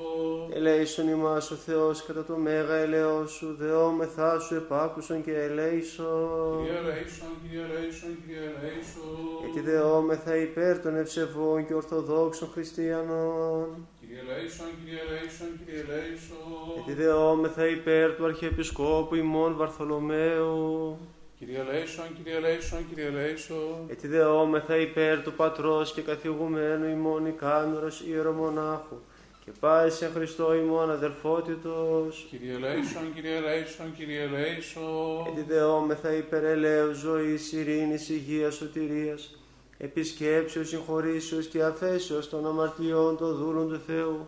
Ελέησον 0.53 1.09
ημάς 1.09 1.51
ο 1.51 1.55
Θεός 1.55 2.05
κατά 2.05 2.25
το 2.25 2.37
μέγα 2.37 2.75
ελαιός 2.75 3.31
σου, 3.31 3.57
δεόμεθά 3.59 4.39
σου 4.39 4.55
επάκουσον 4.55 5.25
και 5.25 5.35
ελέησον. 5.39 6.65
Κύριε 6.65 6.79
ελέησον, 6.79 7.29
Κύριε 7.43 7.65
ελέησον, 7.65 8.11
Κύριε 8.27 8.53
ελέησον. 8.59 9.41
Γιατί 9.45 9.61
δεόμεθα 9.71 10.37
υπέρ 10.37 10.81
των 10.83 10.97
ευσεβών 10.97 11.67
και 11.67 11.75
ορθοδόξων 11.75 12.49
χριστιανών. 12.53 13.67
Κύριε 14.11 14.25
ελέησον, 14.35 14.67
Κύριε 14.85 15.01
ελέησον, 15.09 15.49
Κύριε 15.65 15.81
ελέησον. 15.81 16.73
Γιατί 16.75 17.03
δεόμεθα 17.03 17.67
υπέρ 17.67 18.15
του 18.15 18.25
Αρχιεπισκόπου 18.25 19.15
ημών 19.15 19.57
Βαρθολομαίου. 19.57 20.99
Κύριε 21.39 21.59
ελέησον, 21.59 22.07
Κύριε 22.17 22.37
ελέησον, 22.37 22.89
Κύριε 22.89 23.07
ελέησον. 23.07 23.87
Έτσι 23.89 24.07
δεόμεθα 24.07 24.77
υπέρ 24.77 25.23
του 25.23 25.33
Πατρός 25.33 25.93
και 25.93 26.01
καθηγουμένου 26.01 26.89
ημών 26.89 27.27
Ικάνωρος 27.27 28.01
ιερομονάχου 28.01 28.97
και 29.45 29.51
πάει 29.61 29.91
σε 29.91 30.07
Χριστό 30.15 30.55
ημών 30.55 30.91
αδερφότητος. 30.91 32.27
Κύριε 32.31 32.55
ελέησον, 32.55 33.15
Κύριε 33.15 33.37
ελέησον, 33.37 33.95
Κύριε 33.97 34.23
ελέησον. 34.23 35.27
Έτσι 35.29 35.43
δεόμεθα 35.43 36.13
υπέρ 36.13 36.45
ελαίου 36.45 36.93
ζωής, 36.93 37.53
ειρήνης, 37.53 38.09
υγείας, 38.09 38.55
σωτηρίας, 38.55 39.40
επισκέψεως, 39.81 40.69
συγχωρήσεως 40.69 41.47
και 41.47 41.63
αφέσεως 41.63 42.29
των 42.29 42.47
αμαρτιών 42.47 43.17
των 43.17 43.37
δούλων 43.37 43.69
του 43.69 43.81
Θεού, 43.87 44.27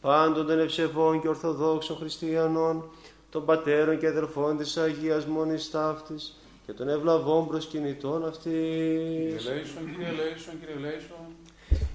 πάντων 0.00 0.46
των 0.46 0.58
ευσεβών 0.58 1.20
και 1.20 1.28
ορθοδόξων 1.28 1.96
χριστιανών, 1.96 2.84
των 3.30 3.44
πατέρων 3.44 3.98
και 3.98 4.06
αδερφών 4.06 4.56
της 4.56 4.76
Αγίας 4.76 5.26
Μόνης 5.26 5.70
Ταύτης 5.70 6.38
και 6.66 6.72
των 6.72 6.88
ευλαβών 6.88 7.46
προσκυνητών 7.46 8.12
Κύριε 8.18 8.28
αυτής. 8.28 9.46
ελέησον, 9.46 9.90
Κύριε 9.90 10.08
ελέησον, 10.08 10.54
Κύριε 10.60 10.74
ελέησον. 10.76 11.16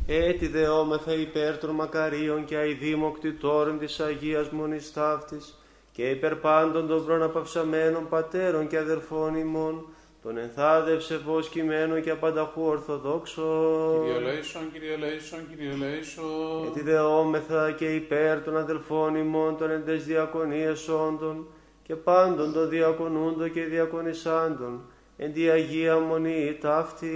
Έτσι 0.07 0.47
δεόμεθα 0.47 1.13
υπέρ 1.13 1.57
των 1.57 1.69
μακαρίων 1.69 2.45
και 2.45 2.55
αηδήμων 2.55 3.13
κτητόρων 3.13 3.79
της 3.79 3.99
Αγίας 3.99 4.49
Μονής 4.49 4.93
Ταύτης 4.93 5.57
και 5.91 6.09
υπέρ 6.09 6.35
πάντων 6.35 6.87
των 6.87 7.05
προναπαυσαμένων 7.05 8.09
πατέρων 8.09 8.67
και 8.67 8.77
αδερφών 8.77 9.35
ημών, 9.35 9.85
των 10.25 10.37
ενθάδευσε 10.37 11.21
φως 11.25 11.49
κειμένων 11.49 12.01
και 12.01 12.09
απανταχού 12.09 12.61
ορθοδόξων. 12.61 14.03
Κύριε 14.03 14.17
ελέησον, 14.17 14.71
Κύριε 14.71 14.93
ελέησον, 14.93 15.39
Κύριε 15.49 15.71
ελέησον. 15.71 16.61
Γιατί 16.61 16.81
δεόμεθα 16.81 17.71
και 17.71 17.85
υπέρ 17.85 18.43
των 18.43 18.57
αδελφών 18.57 19.15
ημών 19.15 19.57
των 19.57 19.71
εντες 19.71 20.05
διακονίες 20.05 20.87
όντων 20.87 21.47
και 21.83 21.95
πάντων 21.95 22.53
των 22.53 22.69
διακονούντων 22.69 23.51
και 23.51 23.63
διακονισάντων, 23.63 24.81
εν 25.17 25.33
τη 25.33 25.49
Αγία 25.49 25.99
Μονή 25.99 26.57
ταύτη. 26.61 27.07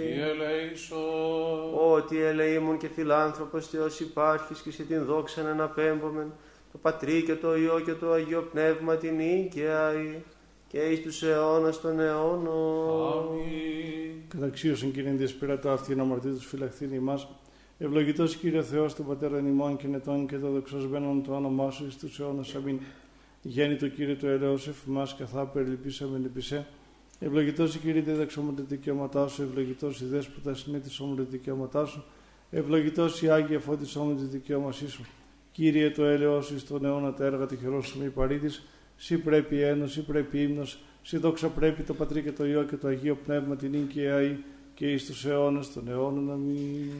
Κύριε 0.00 0.30
ελέησον. 0.30 0.98
Ότι 1.92 2.20
ελεήμων 2.20 2.78
και 2.78 2.88
φιλάνθρωπος 2.94 3.66
Θεός 3.66 4.00
υπάρχεις 4.00 4.60
και 4.60 4.70
σε 4.70 4.82
την 4.82 5.04
δόξα 5.04 5.42
να 5.42 5.50
αναπέμπομεν, 5.50 6.32
το 6.72 6.78
Πατρί 6.82 7.22
και 7.22 7.34
το 7.34 7.56
Υιό 7.56 7.80
και 7.84 7.92
το 7.92 8.12
Αγίο 8.12 8.48
Πνεύμα 8.52 8.96
την 8.96 9.20
οίκαια 9.20 9.92
και 10.70 10.78
εις 10.78 11.02
τους 11.02 11.22
αιώνας 11.22 11.80
των 11.80 12.00
αιώνων. 12.00 13.12
Αμήν. 13.12 14.14
Καταξίωσον 14.28 14.92
Κύριε 14.92 15.10
Διεσπίρατα 15.10 15.72
αυτήν 15.72 16.00
αμαρτήτους 16.00 16.46
φυλαχθήν 16.46 16.92
ημάς. 16.92 17.28
Ευλογητός 17.78 18.36
Κύριε 18.36 18.62
Θεός 18.62 18.94
του 18.94 19.04
Πατέρα 19.04 19.38
ημών 19.38 19.76
και 19.76 19.86
νετών 19.86 20.26
και 20.26 20.38
το 20.38 20.50
δοξασμένον 20.50 21.22
το 21.22 21.34
όνομά 21.34 21.70
Σου 21.70 21.86
εις 21.86 21.96
τους 21.96 22.20
αιώνας. 22.20 22.54
Αμήν. 22.54 22.80
Γέννητο 23.42 23.88
Κύριε 23.88 24.14
το 24.14 24.26
ελαιός 24.26 24.68
εφημάς 24.68 25.14
καθά 25.14 25.46
περιλυπήσαμεν 25.46 26.24
επισέ. 26.24 26.66
Ευλογητός 27.18 27.76
Κύριε 27.76 28.00
δίδαξόμουν 28.00 28.56
τα 28.56 28.62
δικαιώματά 28.62 29.28
Σου, 29.28 29.42
ευλογητός 29.42 30.00
η 30.00 30.04
δέσποτα 30.04 30.54
συνέτησόμουν 30.54 31.16
τα 31.16 31.22
δικαιώματάς 31.22 31.90
Σου, 31.90 32.04
ευλογητός 32.50 33.22
η 33.22 33.30
Άγια 33.30 33.60
φώτισόμουν 33.60 34.16
της 34.16 34.28
δικαιώμασής 34.28 34.92
Σου. 34.92 35.04
Κύριε 35.52 35.90
το 35.90 36.04
έλεος 36.04 36.46
Σου 36.46 36.54
εις 36.54 36.66
τον 36.66 36.84
αιώνα 36.84 37.14
τα 37.14 37.24
έργα 37.24 37.46
τυχερός 37.46 37.86
Σου 37.86 37.98
μη 37.98 38.08
παρήτης, 38.08 38.64
Σύ 39.02 39.18
πρέπει 39.18 39.54
η 39.54 39.62
ένωση, 39.62 39.92
Σύ 39.92 40.00
πρέπει 40.00 40.42
ύμνος, 40.42 40.78
Σύ 41.02 41.16
δόξα 41.16 41.48
πρέπει 41.48 41.82
το 41.82 41.94
Πατρί 41.94 42.22
και 42.22 42.32
το 42.32 42.46
Υιό 42.46 42.62
και 42.62 42.76
το 42.76 42.88
Αγίο 42.88 43.18
Πνεύμα 43.24 43.56
την 43.56 43.74
οίκαια 43.74 44.14
αή 44.14 44.36
και 44.74 44.92
εις 44.92 45.06
τους 45.06 45.24
αιώνας 45.24 45.72
των 45.72 45.88
αιώνων. 45.88 46.32
Αμήν. 46.32 46.90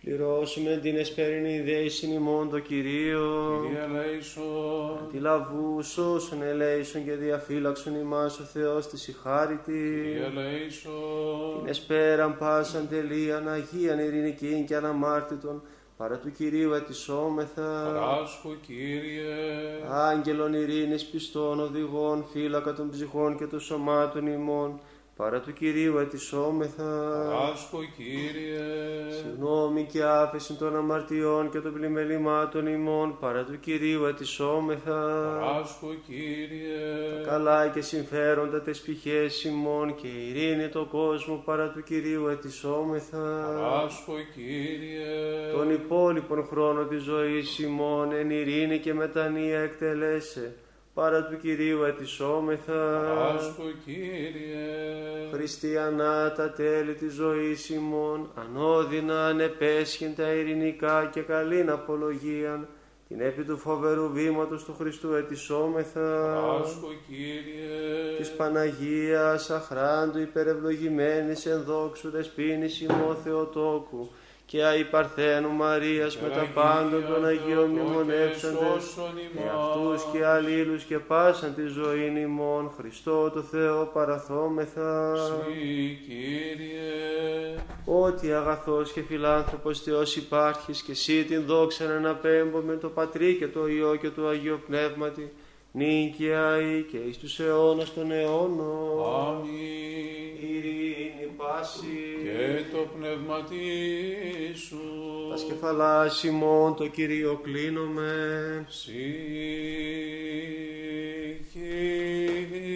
Πληρώσουμε 0.00 0.78
την 0.82 0.96
εσπέρινη 0.96 1.60
δέησιν 1.60 2.12
ημών 2.12 2.50
το 2.50 2.58
Κυρίο. 2.58 3.60
Κύριε 3.62 3.84
ελέησον. 3.84 5.08
Τη 5.12 5.18
λαβού 5.18 5.82
σώσον 5.82 6.42
ελέησον 6.42 7.04
και 7.04 7.12
διαφύλαξον 7.12 7.94
ημάς 7.94 8.38
ο 8.38 8.42
Θεός 8.42 8.88
της 8.88 9.08
ηχάρητη. 9.08 10.02
Κύριε 10.02 10.24
ελέησον. 10.24 11.58
Την 11.58 11.68
εσπέραν 11.68 12.38
πάσαν 12.38 12.88
τελείαν 12.88 13.48
Αγίαν 13.48 13.98
ειρηνικήν 13.98 14.66
και 14.66 14.76
αναμάρτητον 14.76 15.62
παρά 16.00 16.18
του 16.18 16.32
Κυρίου 16.32 16.72
ετισόμεθα. 16.72 17.92
Παράσχο, 17.92 18.54
Κύριε. 18.66 19.24
Άγγελων 19.88 20.54
ειρήνης 20.54 21.04
πιστών 21.04 21.60
οδηγών 21.60 22.24
φύλακα 22.32 22.72
των 22.72 22.90
ψυχών 22.90 23.36
και 23.36 23.46
των 23.46 23.60
σωμάτων 23.60 24.26
ημών 24.26 24.80
παρά 25.20 25.40
του 25.40 25.52
Κυρίου 25.52 25.98
ετισόμεθα. 25.98 26.82
Παράσχο, 27.30 27.78
Κύριε. 27.96 28.60
Συγγνώμη 29.10 29.84
και 29.92 30.02
άφεση 30.02 30.54
των 30.54 30.76
αμαρτιών 30.76 31.50
και 31.50 31.58
των 31.60 31.72
πλημελημάτων 31.72 32.66
ημών 32.66 33.16
παρά 33.20 33.44
του 33.44 33.60
Κυρίου 33.60 34.04
ετισόμεθα. 34.04 35.00
Παράσχο, 35.40 35.86
Κύριε. 36.06 37.24
Καλά 37.26 37.68
και 37.68 37.80
συμφέροντα 37.80 38.62
τες 38.62 38.80
πηχές 38.80 39.44
ημών 39.44 39.94
και 39.94 40.06
ειρήνη 40.06 40.68
το 40.68 40.84
κόσμο 40.84 41.42
παρά 41.44 41.68
του 41.68 41.82
Κυρίου 41.82 42.26
ετισόμεθα. 42.26 43.54
Παράσχο, 43.60 44.14
Κύριε. 44.34 45.52
Τον 45.52 45.70
υπόλοιπον 45.70 46.46
χρόνο 46.50 46.84
της 46.84 47.02
ζωής 47.02 47.58
ημών 47.58 48.12
εν 48.12 48.30
ειρήνη 48.30 48.78
και 48.78 48.94
μετανία 48.94 49.58
εκτελέσε 49.58 50.54
παρά 51.00 51.24
του 51.24 51.36
Κυρίου 51.36 51.82
ετισόμεθα. 51.82 53.00
Παράσχο, 53.16 53.62
Κύριε. 53.84 55.30
Χριστιανά 55.32 56.32
τα 56.32 56.50
τέλη 56.50 56.94
της 56.94 57.12
ζωής 57.12 57.68
ημών, 57.68 58.30
ανώδυνα 58.34 59.26
ανεπέσχεν 59.26 60.14
τα 60.14 60.32
ειρηνικά 60.32 61.10
και 61.12 61.20
καλήν 61.20 61.70
απολογίαν, 61.70 62.68
την 63.08 63.20
επί 63.20 63.42
του 63.42 63.58
φοβερού 63.58 64.10
βήματος 64.12 64.64
του 64.64 64.74
Χριστού 64.78 65.12
ετισόμεθα. 65.14 66.00
Παράσχο, 66.00 66.88
Κύριε. 67.08 68.16
Της 68.16 68.30
Παναγίας 68.30 69.50
αχράντου 69.50 70.18
υπερευλογημένης 70.18 71.46
εν 71.46 71.62
δόξου 71.62 72.10
δεσποίνης 72.10 72.80
ημώ 72.80 73.16
Θεοτόκου 73.24 74.10
και 74.50 74.64
αϊ 74.64 74.84
Παρθένου 74.84 75.50
Μαρίας 75.50 76.18
με 76.18 76.28
τα 76.28 76.46
πάντων 76.54 77.06
των 77.06 77.24
Αγίων 77.24 77.70
μνημονεύσαντες 77.70 78.98
και 79.32 79.40
αυτούς 79.54 80.02
και 80.12 80.24
αλλήλους 80.24 80.82
και 80.84 80.98
πάσαν 80.98 81.54
τη 81.54 81.66
ζωή 81.66 82.20
ημών 82.22 82.70
Χριστό 82.76 83.30
το 83.30 83.40
Θεό 83.42 83.90
παραθόμεθα 83.92 85.14
ότι 87.84 88.32
αγαθός 88.32 88.92
και 88.92 89.02
φιλάνθρωπος 89.02 89.80
Θεός 89.80 90.16
υπάρχεις 90.16 90.82
και 90.82 90.92
εσύ 90.92 91.24
την 91.24 91.44
δόξα 91.46 91.84
να 91.84 91.94
αναπέμπω 91.94 92.58
με 92.58 92.76
το 92.76 92.88
Πατρί 92.88 93.34
και 93.34 93.48
το 93.48 93.68
Υιό 93.68 93.96
και 93.96 94.08
το 94.08 94.26
Αγίο 94.26 94.60
Πνεύματι 94.66 95.32
νίκαια 95.72 96.60
ή 96.60 96.82
και 96.82 96.96
εις 96.96 97.18
τους 97.18 97.38
αιώνας 97.38 97.94
των 97.94 98.10
αιώνων. 98.10 99.04
Αμήν. 99.28 100.69
Ειρήνη 101.50 101.58
πάση 101.58 101.86
Και 102.22 102.64
το 102.76 102.86
πνεύμα 102.96 103.46
σου. 104.54 104.80
τα 105.30 105.36
σκεφαλάς 105.36 106.24
ημών 106.24 106.74
το 106.74 106.86
Κυρίο 106.86 107.40
κλείνομαι. 107.42 108.66
Συ 108.68 108.92
Κύριε. 111.52 112.70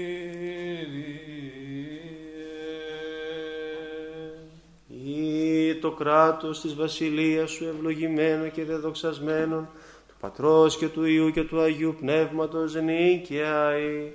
Ή 4.89 5.75
το 5.75 5.91
κράτος 5.91 6.61
της 6.61 6.75
βασιλείας 6.75 7.51
σου 7.51 7.65
ευλογημένο 7.65 8.49
και 8.49 8.65
δεδοξασμένο 8.65 9.69
του 10.09 10.15
Πατρός 10.21 10.77
και 10.77 10.89
του 10.89 11.05
Υιού 11.05 11.31
και 11.31 11.43
του 11.43 11.61
Αγίου 11.61 11.97
Πνεύματος 12.01 12.75
νίκαια 12.75 13.79
ή 13.79 14.13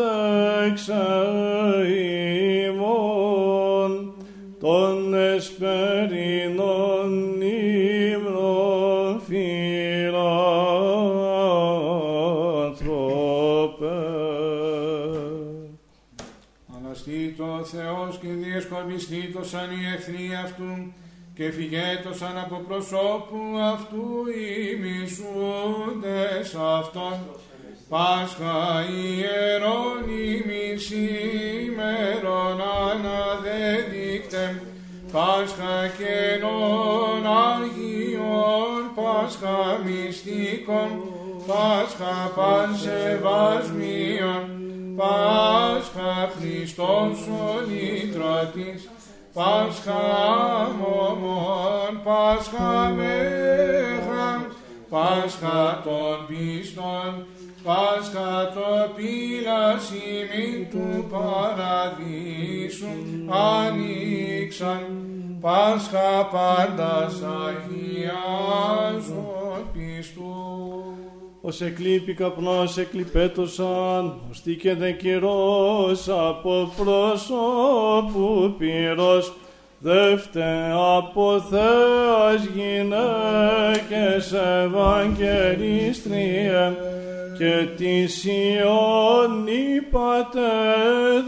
ημών 2.66 4.12
των 4.60 5.14
εσπερινών 5.14 6.70
ύμνων 8.12 9.20
φιλάνθρωπε. 9.20 10.28
Αναστήτω 16.76 17.44
ο 17.44 17.64
Θεός 17.64 18.18
και 18.20 18.28
διεσκορπιστήτωσαν 18.28 19.70
οι 19.70 19.86
εχθροί 19.94 20.34
αυτού 20.44 20.92
και 21.38 21.50
φυγέτωσαν 21.50 22.38
από 22.38 22.62
προσώπου 22.68 23.40
αυτού 23.72 24.06
οι 24.38 24.76
μισούντες 24.82 26.54
αυτών. 26.54 27.16
Πάσχα 27.88 28.84
ιερών 28.90 30.02
ημις 30.08 30.90
ημέρων 30.90 32.60
αναδεδείκτε, 32.90 34.62
Πάσχα 35.12 35.76
καινών 35.98 37.24
Αγίων, 37.48 38.82
Πάσχα 38.94 39.58
μυστικών, 39.84 40.90
Πάσχα 41.46 42.16
πανσεβασμίων, 42.36 44.42
Πάσχα 44.96 46.12
Χριστός 46.38 47.16
ολίτρωτης, 47.52 48.80
Πάσχα 49.38 50.04
μωμών, 50.78 51.92
Πάσχα 52.04 52.92
μέγα, 52.96 54.46
Πάσχα 54.90 55.80
των 55.84 56.26
πίστων, 56.26 57.26
Πάσχα 57.64 58.52
το 58.54 58.70
πύλας 58.96 59.90
ημίν 59.90 60.70
του 60.70 61.06
παραδείσου 61.10 62.94
ανοίξαν, 63.30 64.82
Πάσχα 65.40 66.28
πάντας 66.30 67.14
αγιάζων 67.22 68.58
πιστού. 69.08 69.37
Ως 71.40 71.60
εκλείπει 71.60 72.14
καπνός 72.14 72.78
εκλειπέτωσαν, 72.78 74.14
ωστί 74.30 74.54
και 74.54 74.74
δε 74.74 74.90
καιρός 74.90 76.08
από 76.08 76.72
πρόσωπου 76.76 78.54
πυρός, 78.58 79.32
δεύτε 79.78 80.72
από 80.96 81.44
Θεάς 81.50 82.44
γυναίκες 82.54 84.32
Ευαγγελίστριε, 84.64 86.72
και 87.38 87.66
της 87.76 88.24
Ιών 88.24 89.46
είπατε 89.46 90.40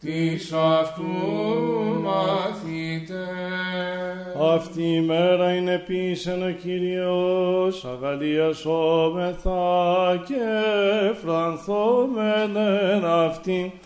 της 0.01 0.53
αυτού 0.53 1.03
μαθητέ. 2.03 3.27
αυτή 4.55 4.83
η 4.83 5.01
μέρα 5.01 5.53
είναι 5.53 5.77
πίσεν 5.77 6.43
ο 6.43 6.51
Κύριος, 6.51 7.85
αγαλίασόμεθα 7.85 10.23
και 10.27 10.45
φρανθόμεν 11.23 12.55
εν 12.91 13.05
αυτή. 13.05 13.79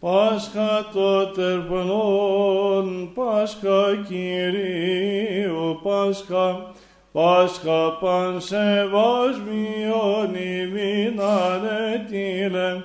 Πάσχα 0.00 0.86
το 0.92 1.26
τερπνών, 1.26 3.12
Πάσχα 3.14 3.96
Κυρίου, 4.08 5.80
Πάσχα, 5.82 6.72
Πάσχα 7.12 7.98
πανσεβασμιον 8.00 10.34
ημίν 10.34 11.20
ανετήλε, 11.20 12.82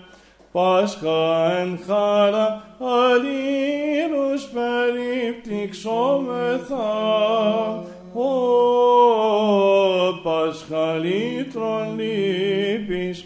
Πάσχα 0.55 1.51
εν 1.59 1.79
χάρα 1.87 2.47
αλλήλους 2.79 4.43
περιπτυξόμεθα, 4.43 6.91
ο 8.13 8.29
Πάσχα 10.23 10.97
λύτρων 10.97 11.99
λύπης, 11.99 13.25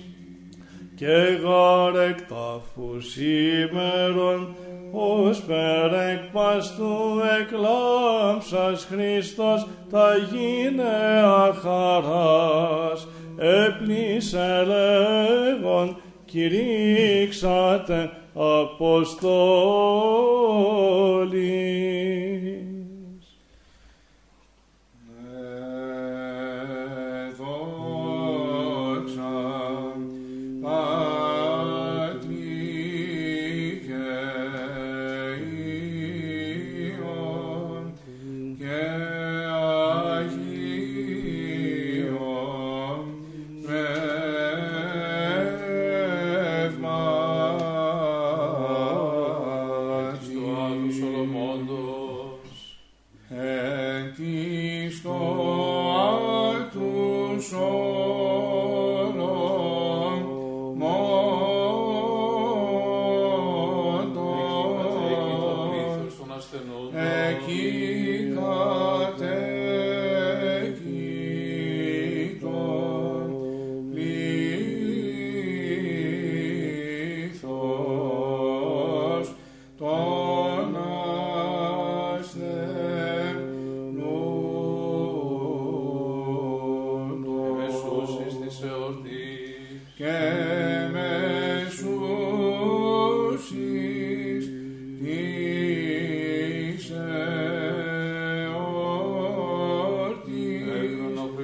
και 0.95 1.37
γάρεκ 1.43 2.21
τάφου 2.21 3.01
σήμερον, 3.01 4.55
ως 4.91 5.41
περεκ 5.41 6.31
παστού 6.31 7.21
εκλάμψας 7.39 8.87
Χριστός 8.91 9.67
τα 9.91 10.15
γίνε 10.15 11.23
αχαράς, 11.25 13.07
έπλησε 13.37 14.65
λέγον 14.67 15.97
κηρύξατε 16.31 18.09
Αποστόλης. 18.33 19.29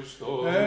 Έκρον 0.06 0.30
ο 0.30 0.64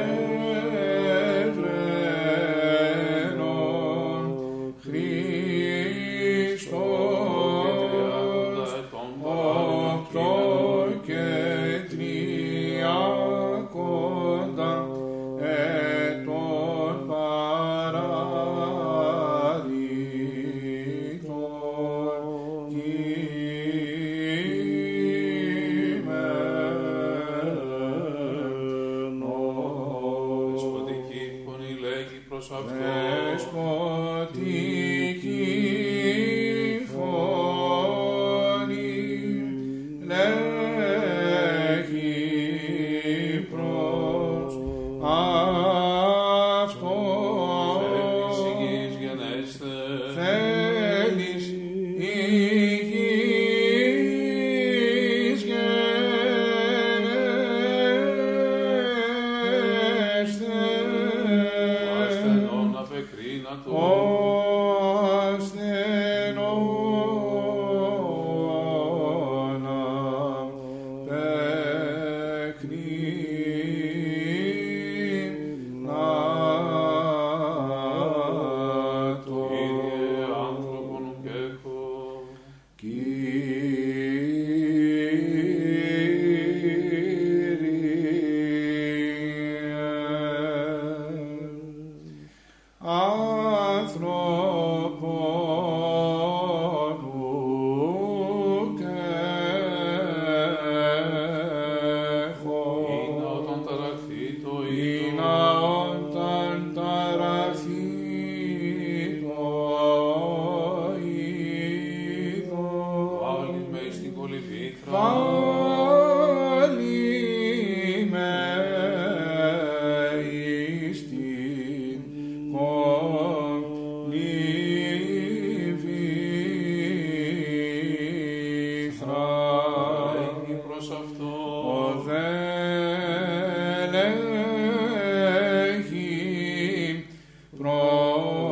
Oh. 138.20 138.47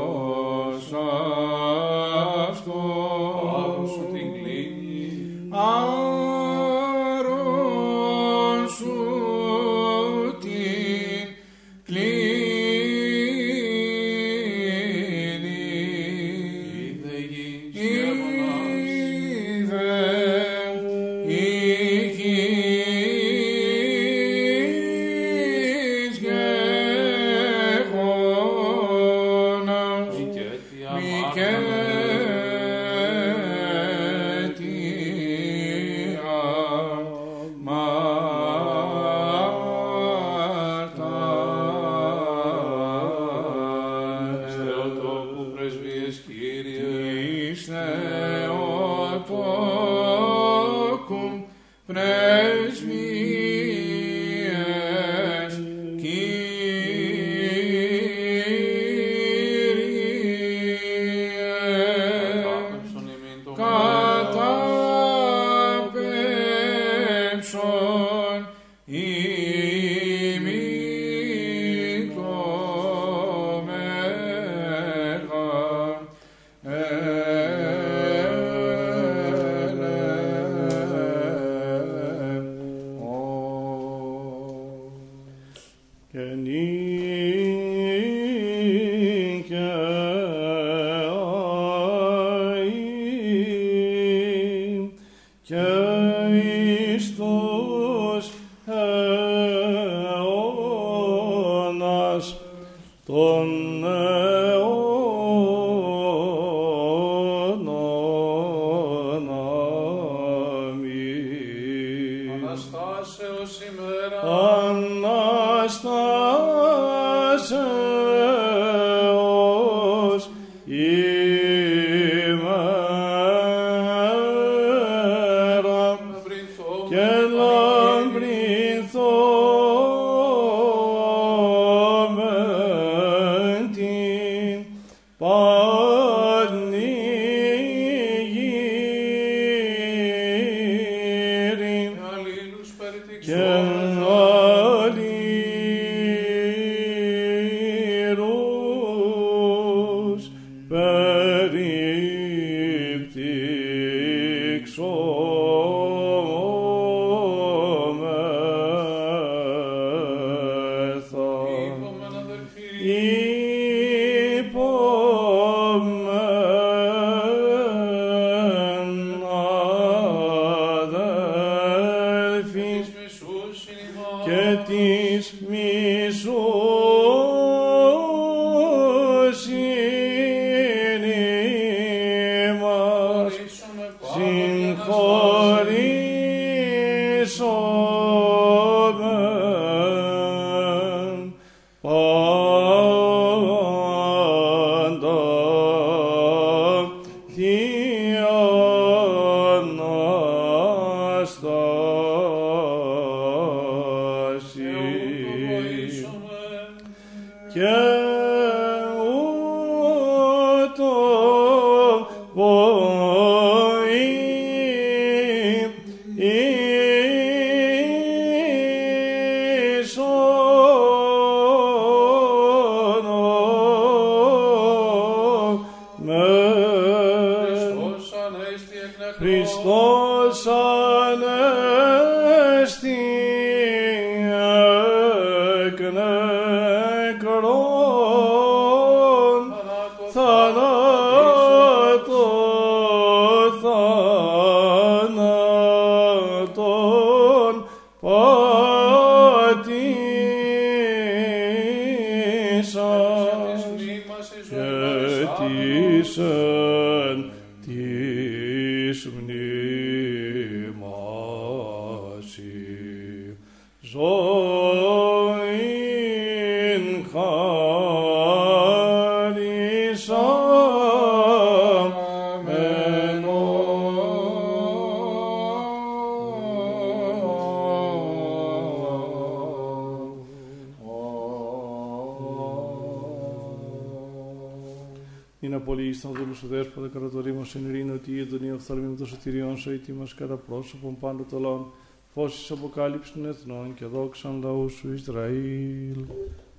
Είναι 285.57 285.65
πολύ 285.65 285.89
ήσταν 285.89 286.13
δούλου 286.13 286.35
σου 286.35 286.47
δέσποτα 286.47 286.89
κατά 286.89 287.11
το 287.11 287.21
ρήμα 287.21 287.47
εν 287.55 287.69
ειρήνη 287.69 287.91
ότι 287.91 288.13
η 288.13 288.21
εντονία 288.21 288.55
οφθαλμή 288.55 288.87
με 288.87 288.97
το 288.97 289.07
σωτηριόν 289.07 289.57
σου 289.57 289.73
ήτι 289.73 289.93
μας 289.93 290.15
κατά 290.15 290.37
πρόσωπον 290.37 290.99
πάντα 290.99 291.25
το 291.31 291.39
λαόν 291.39 291.73
φώσεις 292.15 292.51
αποκάλυψης 292.51 293.13
των 293.13 293.27
εθνών 293.27 293.75
και 293.75 293.85
δόξαν 293.85 294.41
λαού 294.43 294.69
σου 294.69 294.93
Ισραήλ. 294.93 296.05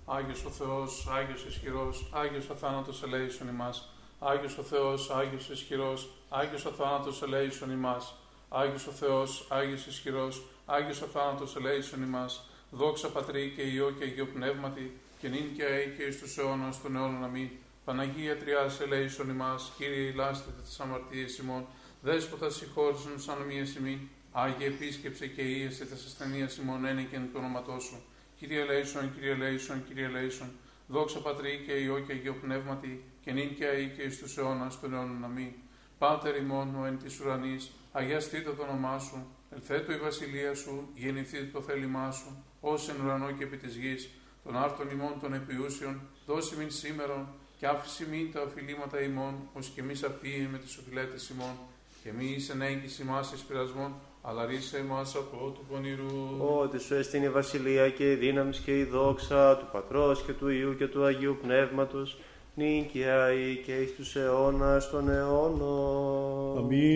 Άγιος 0.06 0.46
ο 0.46 0.50
Θεός, 0.50 1.08
Άγιος 1.18 1.46
ισχυρός, 1.46 2.10
Άγιος 2.14 2.50
αθάνατος 2.50 3.04
ελέησον 3.04 3.48
ημάς. 3.48 3.90
Άγιος 4.20 4.58
ο 4.58 4.62
Θεός, 4.62 5.10
Άγιος 5.10 5.50
ισχυρός, 5.50 6.10
Άγιος 6.30 6.66
αθάνατος 6.66 7.22
ελέησον 7.22 7.72
ημάς. 7.72 8.16
Άγιος 8.50 8.88
ο 8.88 8.92
Θεός, 8.92 9.48
Άγιος 9.50 9.86
ισχυρός, 9.86 10.44
Άγιος 10.66 11.02
αθάνατος 11.02 11.56
ελέησον 11.56 12.02
ημάς. 12.04 12.50
Δόξα 12.72 13.08
Πατρί 13.10 13.54
και 13.56 13.62
Υιό 13.62 13.92
και 14.00 14.04
Αγίο 14.04 14.26
Πνεύματι, 14.26 14.92
και 15.20 15.28
νυν 15.28 15.56
και 15.56 15.64
αεί 15.64 15.94
και 15.98 16.04
εις 16.04 16.20
τους 16.20 16.38
αιώνας 16.38 16.82
των 16.82 16.96
αιώνων 16.96 17.24
αμήν. 17.24 17.50
Παναγία 17.88 18.38
Τριάς 18.38 18.80
ελέησον 18.80 19.30
ημάς, 19.30 19.74
Κύριε 19.78 20.10
ηλάστητε 20.10 20.62
τις 20.62 20.80
αμαρτίες 20.80 21.38
ημών, 21.38 21.66
Δέσποτα 22.02 22.50
συγχώρησον 22.50 23.14
τους 23.14 23.28
ανομίες 23.28 23.76
ημών, 23.76 24.10
Άγιε 24.32 24.68
επίσκεψε 24.68 25.28
και 25.28 25.42
ίεσε 25.42 25.86
τας 25.86 26.06
ασθενείας 26.06 26.58
ημών 26.58 26.86
ένεκεν 26.86 27.22
του 27.22 27.36
όνοματός 27.38 27.84
σου. 27.84 28.02
Κύριε 28.38 28.64
Λέισον, 28.64 29.14
Κύριε 29.14 29.34
Λέισον, 29.34 29.84
Κύριε 29.88 30.08
Λέισον, 30.08 30.50
δόξα 30.88 31.20
Πατρί 31.20 31.64
και 31.66 31.72
Υιό 31.72 32.00
και 32.00 32.14
Αγίο 32.14 32.34
Πνεύματι, 32.34 33.04
και 33.22 33.32
νυν 33.32 33.56
και 33.56 33.66
αεί 33.66 33.88
και 33.96 34.02
εις 34.02 34.20
τους 34.20 34.38
αιώνας 34.38 34.80
των 34.80 34.94
αιώνων 34.94 35.24
αμήν. 35.24 35.52
Πάτερ 35.98 36.36
ημών 36.36 36.76
ο 36.82 36.86
εν 36.86 36.98
της 36.98 37.20
ουρανής, 37.20 37.72
αγιαστείτε 37.92 38.52
το 38.52 38.64
όνομά 38.64 39.00
σου, 39.00 39.28
ελθέτω 39.50 39.92
η 39.92 39.98
βασιλεία 39.98 40.56
σου, 40.56 40.90
γεννηθείτε 40.94 41.50
το 41.54 41.62
θέλημά 41.62 42.12
σου, 42.12 42.44
ως 42.62 42.90
εν 42.90 42.96
ουρανό 43.04 43.32
και 43.32 43.44
επί 43.44 43.58
της 43.58 43.76
γης, 43.76 44.10
των 44.44 44.58
άρτων 44.58 44.90
ημών 44.90 45.20
των 45.22 45.34
επιούσιων, 45.34 46.02
δώσει 46.26 46.56
μην 46.56 46.72
σήμερον, 46.72 47.28
και 47.60 47.68
άφηση 47.68 48.06
μην 48.12 48.32
τα 48.34 48.42
οφειλήματα 48.42 49.02
ημών, 49.02 49.34
ως 49.54 49.72
και 49.76 49.82
εμείς 49.82 50.04
απείε 50.04 50.48
με 50.52 50.58
τις 50.58 50.78
οφειλέτες 50.78 51.30
ημών, 51.30 51.56
και 52.04 52.10
μη 52.18 52.34
εις 52.36 52.50
εν 52.50 52.62
έγκυση 52.62 53.04
μας 53.04 53.32
εις 53.32 53.42
πειρασμών, 53.42 53.94
αλλά 54.22 54.46
ρίσε 54.46 54.84
μας 54.90 55.16
από 55.16 55.52
του 55.56 55.66
πονηρού. 55.72 56.38
Ότι 56.62 56.80
σου 56.80 56.96
έστεινε 56.96 57.26
η 57.26 57.30
βασιλεία 57.30 57.90
και 57.90 58.12
η 58.12 58.16
δύναμη 58.16 58.56
και 58.66 58.78
η 58.80 58.84
δόξα 58.84 59.58
του 59.58 59.68
Πατρός 59.72 60.24
και 60.24 60.34
του 60.34 60.50
Υιού 60.50 60.76
και 60.76 60.88
του 60.88 61.04
Αγίου 61.04 61.38
Πνεύματος, 61.42 62.18
νυν 62.56 62.90
και 62.92 63.06
αεί 63.06 63.56
και 63.66 63.76
εις 63.76 63.96
τους 63.96 64.16
αιώνας 64.16 64.90
των 64.90 65.10
αιώνων. 65.10 66.58
Αμήν. 66.58 66.88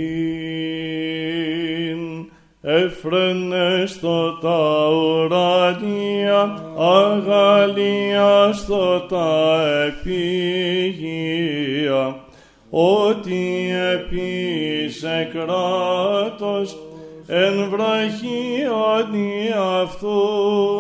Εφρενέστο 2.64 4.38
τα 4.42 4.90
ουρανία, 4.90 6.58
αγαλίαστο 6.78 8.26
τα 9.10 9.62
επίγεια, 9.88 11.46
ότι 12.70 13.72
επίσε 13.94 15.30
κράτος, 15.34 16.78
εν 17.28 17.70
βραχίωνη 17.70 19.50
αυτού 19.82 20.20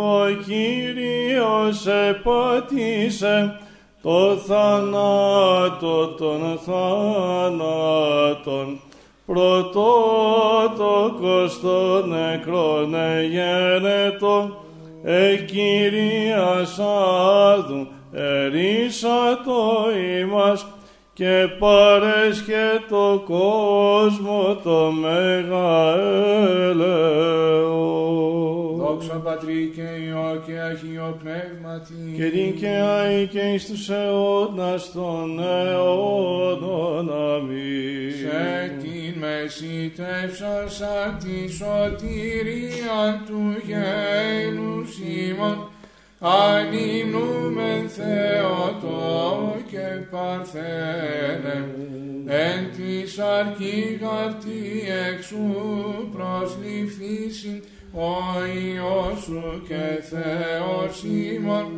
ο 0.03 0.27
Κύριος 0.45 1.87
επάτησε, 2.09 3.59
το 4.01 4.35
θανάτο 4.47 6.07
των 6.07 6.59
θάνατων, 6.65 7.99
πρωτότοκος 9.33 10.79
των 11.61 12.09
νεκρών 12.09 12.95
εγένετο, 12.95 14.63
εκυρίας 15.03 16.79
άδου 16.79 17.87
ερίσατο 18.13 19.87
ημάς, 20.21 20.65
και 21.13 21.47
παρέσχετο 21.59 23.23
κόσμο 23.25 24.59
το 24.63 24.91
μεγαέλεο. 24.91 25.51
Δόξα 28.77 29.13
Πατρί 29.13 29.71
και 29.75 29.81
Υιό 29.81 30.41
και 30.45 30.59
Αγίο 30.59 31.19
Πνεύματι 31.23 32.13
και 32.15 32.25
δικαία 32.25 33.11
ή 33.11 33.27
και 33.27 33.39
εις 33.39 33.65
τους 33.65 33.89
αιώνας 33.89 34.91
των 34.91 35.39
αιώνων 35.39 37.09
αμήν. 37.09 38.11
Σε 38.11 38.75
την 38.81 39.19
μέση 39.19 39.93
σαν 40.67 41.17
τη 41.19 41.51
σωτηρία 41.51 43.23
του 43.27 43.55
γένους 43.65 44.97
ημών 44.97 45.70
ανυμνούμεν 46.23 47.89
Θεότο 47.89 49.55
και 49.71 50.05
Παρθένε, 50.11 51.75
εν 52.25 52.71
της 52.75 53.19
αρκή 53.19 53.99
γαρτή 54.01 54.83
εξού 55.09 55.37
προσληφθήσιν, 56.11 57.63
ο 57.93 58.13
Υιός 58.45 59.19
σου 59.21 59.61
και 59.67 60.01
Θεός 60.01 61.03
ημών, 61.03 61.71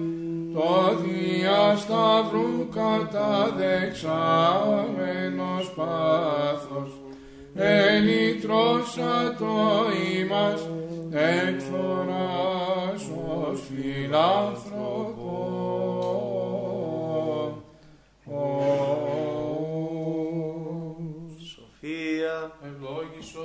το 0.53 0.95
διασταυρού 1.03 2.70
καταδεξάμενος 2.74 5.74
πάθος, 5.76 7.03
ελυτρώσα 7.56 9.36
το 9.40 9.86
ημάς 10.20 10.70
εκφθοράς 11.12 13.10
ως 13.50 13.62
φιλάνθρωπο. 13.70 15.42
Σοφία, 21.54 22.52
Ευλόγησο. 22.66 23.40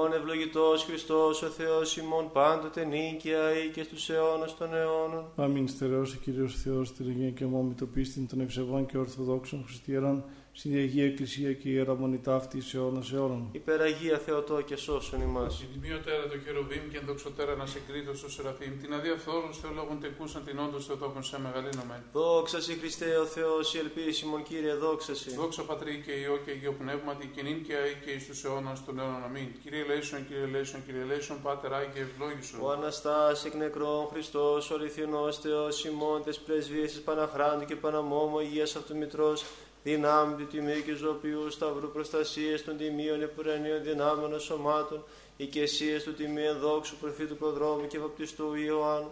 ον 0.00 0.12
ευλογητός 0.12 0.84
Χριστός 0.84 1.42
ο 1.42 1.46
Θεός 1.46 1.96
ημών 1.96 2.30
πάντοτε 2.32 2.84
νίκαια 2.84 3.64
ή 3.64 3.68
και 3.72 3.82
στους 3.82 4.10
αιώνας 4.10 4.56
των 4.56 4.74
αιώνων. 4.74 5.24
Αμήν 5.36 5.68
στερεώσει 5.68 6.18
Κύριος 6.18 6.60
Θεός 6.62 6.92
την 6.92 7.08
Αγία 7.08 7.30
και 7.30 7.44
μόμη 7.44 7.74
το 7.74 7.86
πίστην 7.86 8.26
των 8.28 8.40
ευσεβών 8.40 8.86
και 8.86 8.98
ορθοδόξων 8.98 9.64
χριστιανών, 9.66 10.24
στην 10.56 10.74
Αγία 10.76 11.04
Εκκλησία 11.04 11.52
και 11.52 11.68
Ιερά 11.68 11.94
Μονή 11.94 12.18
ταύτη 12.18 12.60
σε 12.60 12.76
αιώνας 12.76 13.12
αιώνων. 13.12 13.48
Υπεραγία 13.52 14.18
Θεοτό 14.18 14.60
και 14.60 14.76
σώσον 14.76 15.20
ημάς. 15.20 15.58
Την 15.58 15.80
τιμιωτέρα 15.80 16.28
το 16.28 16.36
χεροβήμ 16.44 16.84
και 16.90 16.98
ενδοξωτέρα 16.98 17.54
να 17.54 17.66
σε 17.66 17.78
κρίτω 17.88 18.14
στο 18.14 18.30
Σεραφείμ. 18.30 18.72
Την 18.82 18.94
αδιαφθόρους 18.94 19.58
θεολόγων 19.58 20.00
τεκούσαν 20.00 20.44
την 20.44 20.58
όντως 20.58 20.86
θεοτόκον 20.86 21.22
σε 21.22 21.40
μεγαλύνομεν. 21.40 22.02
Δόξα 22.12 22.60
σοι 22.60 22.72
Χριστέ 22.80 23.16
ο 23.16 23.24
Θεός, 23.24 23.74
η 23.74 23.78
ελπίσιμον 23.78 24.42
Κύριε, 24.42 24.74
δόξα 24.74 25.14
σοι. 25.14 25.34
Δόξα 25.34 25.62
Πατρί 25.62 26.02
και 26.06 26.12
Υιό 26.12 26.36
και 26.44 26.50
Αγίο 26.50 26.72
Πνεύματι 26.72 27.26
και 27.34 27.42
νυν 27.42 27.64
και 27.66 27.74
αεί 27.74 27.94
και 28.04 28.10
εις 28.10 28.26
τους 28.26 28.44
αιώνας 28.44 28.84
των 28.84 28.98
αιώνων 28.98 29.24
αμήν. 29.24 29.48
Κύριε 29.62 29.84
Λέησον, 29.88 30.26
Κύριε 30.28 30.46
Λέησον, 30.46 30.80
Κύριε 30.86 31.04
Λέησον, 31.04 31.42
Πάτερ 31.42 31.72
Άι 31.72 31.86
και 31.94 32.00
ευλόγησον. 32.00 32.60
Ο 32.60 32.70
Αναστάς 32.70 33.44
εκ 33.44 33.54
νεκρών 33.54 34.08
Χριστός, 34.12 34.70
ο 34.70 34.74
αληθινός 34.74 35.38
Θεός 35.38 35.84
ημών, 35.84 36.22
τες 36.24 36.38
πρεσβείες 36.38 36.90
της 36.92 37.00
Παναχράντου 37.00 37.64
και 37.64 37.76
Παναμόμου 37.76 38.38
Αγίας 38.38 38.76
Αυτομητρός, 38.76 39.44
δυνάμει 39.84 40.34
του 40.34 40.46
τιμίου 40.46 40.82
και 40.84 40.94
ζωοποιού 40.94 41.50
σταυρού 41.50 41.90
προστασίες 41.90 42.64
των 42.64 42.76
τιμίων 42.76 43.22
επουρανίων 43.22 43.82
δυνάμεων 43.82 44.40
σωμάτων, 44.40 45.04
οικεσίες 45.36 46.02
του 46.02 46.14
τιμίου 46.14 46.48
ενδόξου 46.48 46.96
προφήτου 46.96 47.36
προδρόμου 47.36 47.86
και 47.86 47.98
βαπτιστού 47.98 48.54
Ιωάννου, 48.54 49.10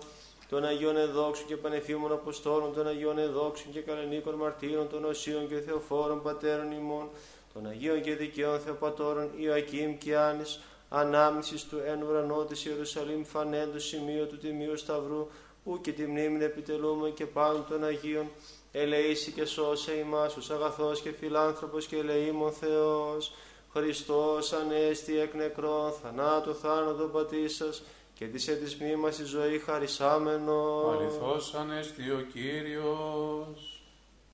των 0.49 0.65
Αγίων 0.65 0.97
Εδόξων 0.97 1.47
και 1.47 1.57
Πανεφήμων 1.57 2.13
Αποστόλων, 2.13 2.75
των 2.75 2.87
Αγίων 2.87 3.19
Εδόξων 3.19 3.73
και 3.73 3.81
Καλενίκων 3.81 4.35
Μαρτύρων, 4.35 4.89
των 4.89 5.05
Οσίων 5.05 5.49
και 5.49 5.61
Θεοφόρων 5.61 6.23
Πατέρων 6.23 6.73
ημών, 6.73 7.09
των 7.53 7.67
Αγίων 7.67 8.03
και 8.03 8.15
Δικαίων 8.15 8.61
Θεοπατώρων 8.61 9.31
Ιωακήμ 9.37 9.99
και 9.99 10.17
Άνης, 10.17 10.61
ανάμνησης 10.89 11.65
του 11.65 11.81
εν 11.87 12.03
ουρανό 12.03 12.45
της 12.45 12.65
Ιερουσαλήμ 12.65 13.23
φανέντος 13.23 13.85
σημείο 13.85 14.27
του 14.27 14.39
Τιμίου 14.39 14.77
Σταυρού, 14.77 15.29
που 15.65 15.81
και 15.81 15.93
τη 15.93 16.07
μνήμη 16.07 16.45
επιτελούμε 16.45 17.11
και 17.11 17.27
πάντων 17.27 17.65
των 17.69 17.85
Αγίων, 17.85 18.31
ελεήσει 18.73 19.33
και 19.33 19.45
σώσε 19.45 19.93
ημάς, 19.93 20.37
ως 20.37 20.51
αγαθός 20.51 21.01
και 21.01 21.11
φιλάνθρωπος 21.11 21.87
και 21.87 21.97
ελεήμων 21.97 22.53
Θεός, 22.53 23.33
Χριστός 23.73 24.53
ανέστη 24.53 25.19
εκ 25.19 25.35
νεκρών, 25.35 25.93
θανάτου 25.93 26.55
θάνατο 26.55 27.05
πατήσας, 27.05 27.83
και 28.15 28.27
της 28.27 28.49
έτης 28.49 28.77
μνήμας 28.77 29.19
η 29.19 29.25
ζωή 29.25 29.59
χαρισάμενος. 29.59 31.01
Αληθώς 31.01 31.55
ανέστη 31.55 32.11
ο 32.11 32.27
Κύριος. 32.33 33.72